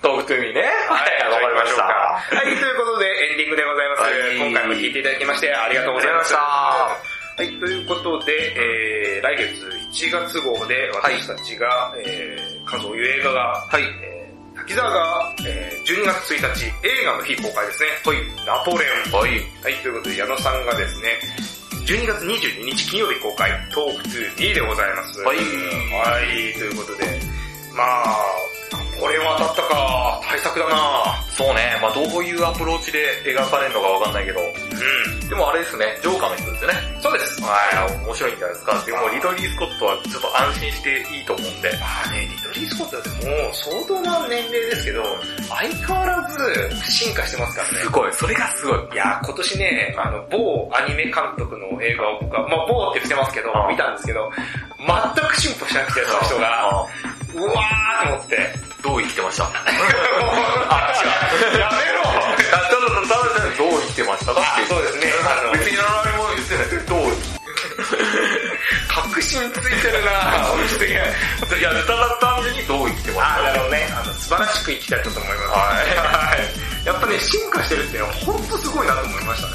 [0.00, 0.64] トークトゥーミーね。
[0.88, 1.84] はい、わかりました。
[1.84, 4.02] はい、ということでエンディングでございます。
[4.02, 6.38] はい今回も聞いていただきましてありがとうございました。
[6.40, 6.96] あ
[7.36, 13.82] はい、ということで、えー、来月1月号で私たちが、えー、感想を言う映画が、はい。
[14.02, 14.20] えー
[14.60, 17.88] 滝沢が、えー、12月1日、映画の日公開ですね。
[18.04, 18.18] はい。
[18.44, 19.20] ナポレオン。
[19.20, 19.30] はい。
[19.62, 21.18] はい、ということで、矢野さんがですね、
[21.86, 25.20] 12月22日金曜日公開、トーク2 2でございます。
[25.20, 25.42] はいは
[26.22, 27.04] い、ということで、
[27.74, 28.24] まあ、
[29.00, 31.78] これは当たったか、対策だなそうね。
[31.80, 34.40] まあどういうアプローチで描かれるのかわかんないけど。
[34.40, 35.28] うん。
[35.28, 37.00] でもあれですね、ジョーカーの人ですよね。
[37.00, 37.40] そうです。
[37.40, 37.56] は
[37.88, 38.84] い、面白いんじゃないですか。
[38.84, 41.72] でもリドリー・スコットはちょっと安心していいと思うんで。
[41.80, 45.02] まあね、リトリー・スコットだってもう相当な年齢ですけど、
[45.48, 47.88] 相変わらず進化してますからねす。
[47.88, 48.78] ごい、それがすごい。
[48.92, 54.28] いやー今年ね、あの、某アニメ監督の映画を僕は、まあ某って言ってますけどう、ん見たんですけど、
[54.76, 56.86] 全く進歩しなくて、その人が、あ
[57.34, 59.44] うわーと思って、どう生きてました？
[59.50, 61.60] あ、違う。
[61.60, 64.32] やめろただただただどう生きてました？
[64.34, 65.12] かってそうですね。
[65.54, 67.12] 別に何も言ってないけど、どう？
[68.88, 70.90] 確信ついてるなぁ、本当に。
[71.60, 73.88] いや、ただ単純にどう生きてまあー、なしたるほどね。
[73.92, 75.40] あの、素晴らしく生きたいと思います。
[75.40, 76.86] はいはい。
[76.86, 79.54] やっぱね、進化してるっていうのは本当すごいなと思いましたね。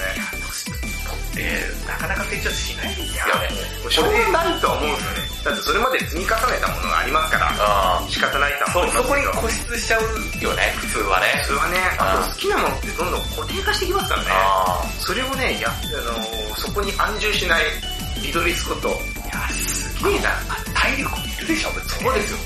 [1.37, 3.49] えー、なかなか成長しないですよね。
[3.89, 5.35] しょうがないとは思うんですよね。
[5.45, 9.43] だってそれまで積み重ねたものがありますから、あ仕方ないとはそう、思いますけど。
[9.43, 10.01] そこに固執しちゃう
[10.41, 11.27] よね、普通はね。
[11.43, 14.27] 普通はね、あと好きなものってどんどん固定化してきますからね。
[14.31, 17.63] あそれをね、や、あのーそこに安住しない
[18.23, 18.87] リドリー・スコット。
[18.87, 18.91] い
[19.27, 20.29] や、すげえな。
[20.73, 21.69] 体力いるでしょ。
[21.69, 22.37] そうですよ。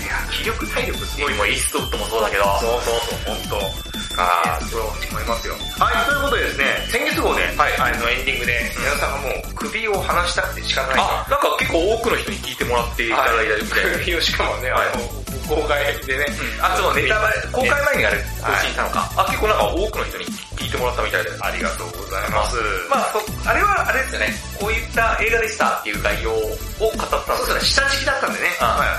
[0.00, 1.34] いや、気力体力すごい。
[1.34, 2.44] もうイーストウッドもそうだけど。
[2.44, 3.85] そうそうそう、本当。
[4.16, 5.54] ああそう思いますよ。
[5.78, 10.96] はい、ということでですね、先月号で、はい、あのエンディングで、皆さんがもう首を離したくて仕方ない。
[11.00, 13.98] あ、なんか結構多くの人に聞いてもらっていただいたみたいな。
[13.98, 14.88] 首をしかもね、はい。
[14.88, 15.04] あの、
[15.46, 16.26] 公開でね、
[16.60, 19.10] あ、そのネタバレ、公開前にあれ更新したのか。
[19.16, 20.24] あ、結構なんか多くの人に
[20.56, 21.30] 聞いてもらったみたいで。
[21.40, 22.56] ありがとうございます。
[22.88, 24.32] まあ、そあれはあれですよね。
[24.60, 26.34] こういった映画でしたっていう概要を
[26.80, 28.48] 語ったんそうですよですね、下敷きだったんでね、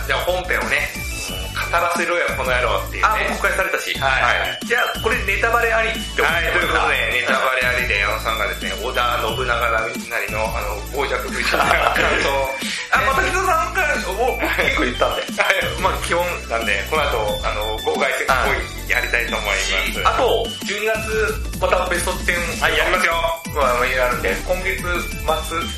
[0.08, 0.90] じゃあ本編をね、
[1.68, 3.08] 語らせろよ、この野郎っていうね。
[3.08, 3.94] あ、もう公開されたし。
[4.00, 11.64] はいじゃあ、これネタバレありって思っはい、てということで、ネタババレありで矢野さんがですね、織田信長なりの、あの、傍若無人な
[11.96, 12.50] 感想を、
[12.92, 15.24] あ、また木戸さんからも結構言ったんで。
[15.80, 20.08] まあ、基本、なんで、この後、あの、号外説っぽいやりたいと思います。
[20.08, 23.14] あと、12月、またベスト10、はい、やりますよ。
[23.58, 24.88] まあ、やるんで、今月末、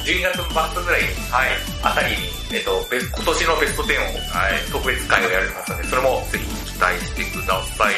[0.03, 1.49] 12月末ぐらいに、はい。
[1.82, 4.71] あたりに、えっと、今年のベスト10を、はい。
[4.71, 7.95] 特別会をやりますので、それもぜひ期待してください。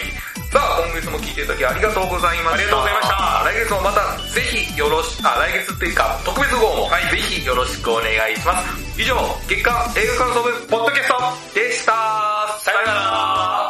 [0.52, 2.54] さあ、今月も聞いていただきありがとうございました。
[2.54, 9.02] ありがとうございました来月もまた、ぜひよろし、あ、来月っていうか、特別号も、ぜひよろしくお願いします。
[9.02, 9.16] 以上、
[9.48, 11.92] 月間映画感想部、ポッドキャストでした。
[12.60, 13.61] さよなら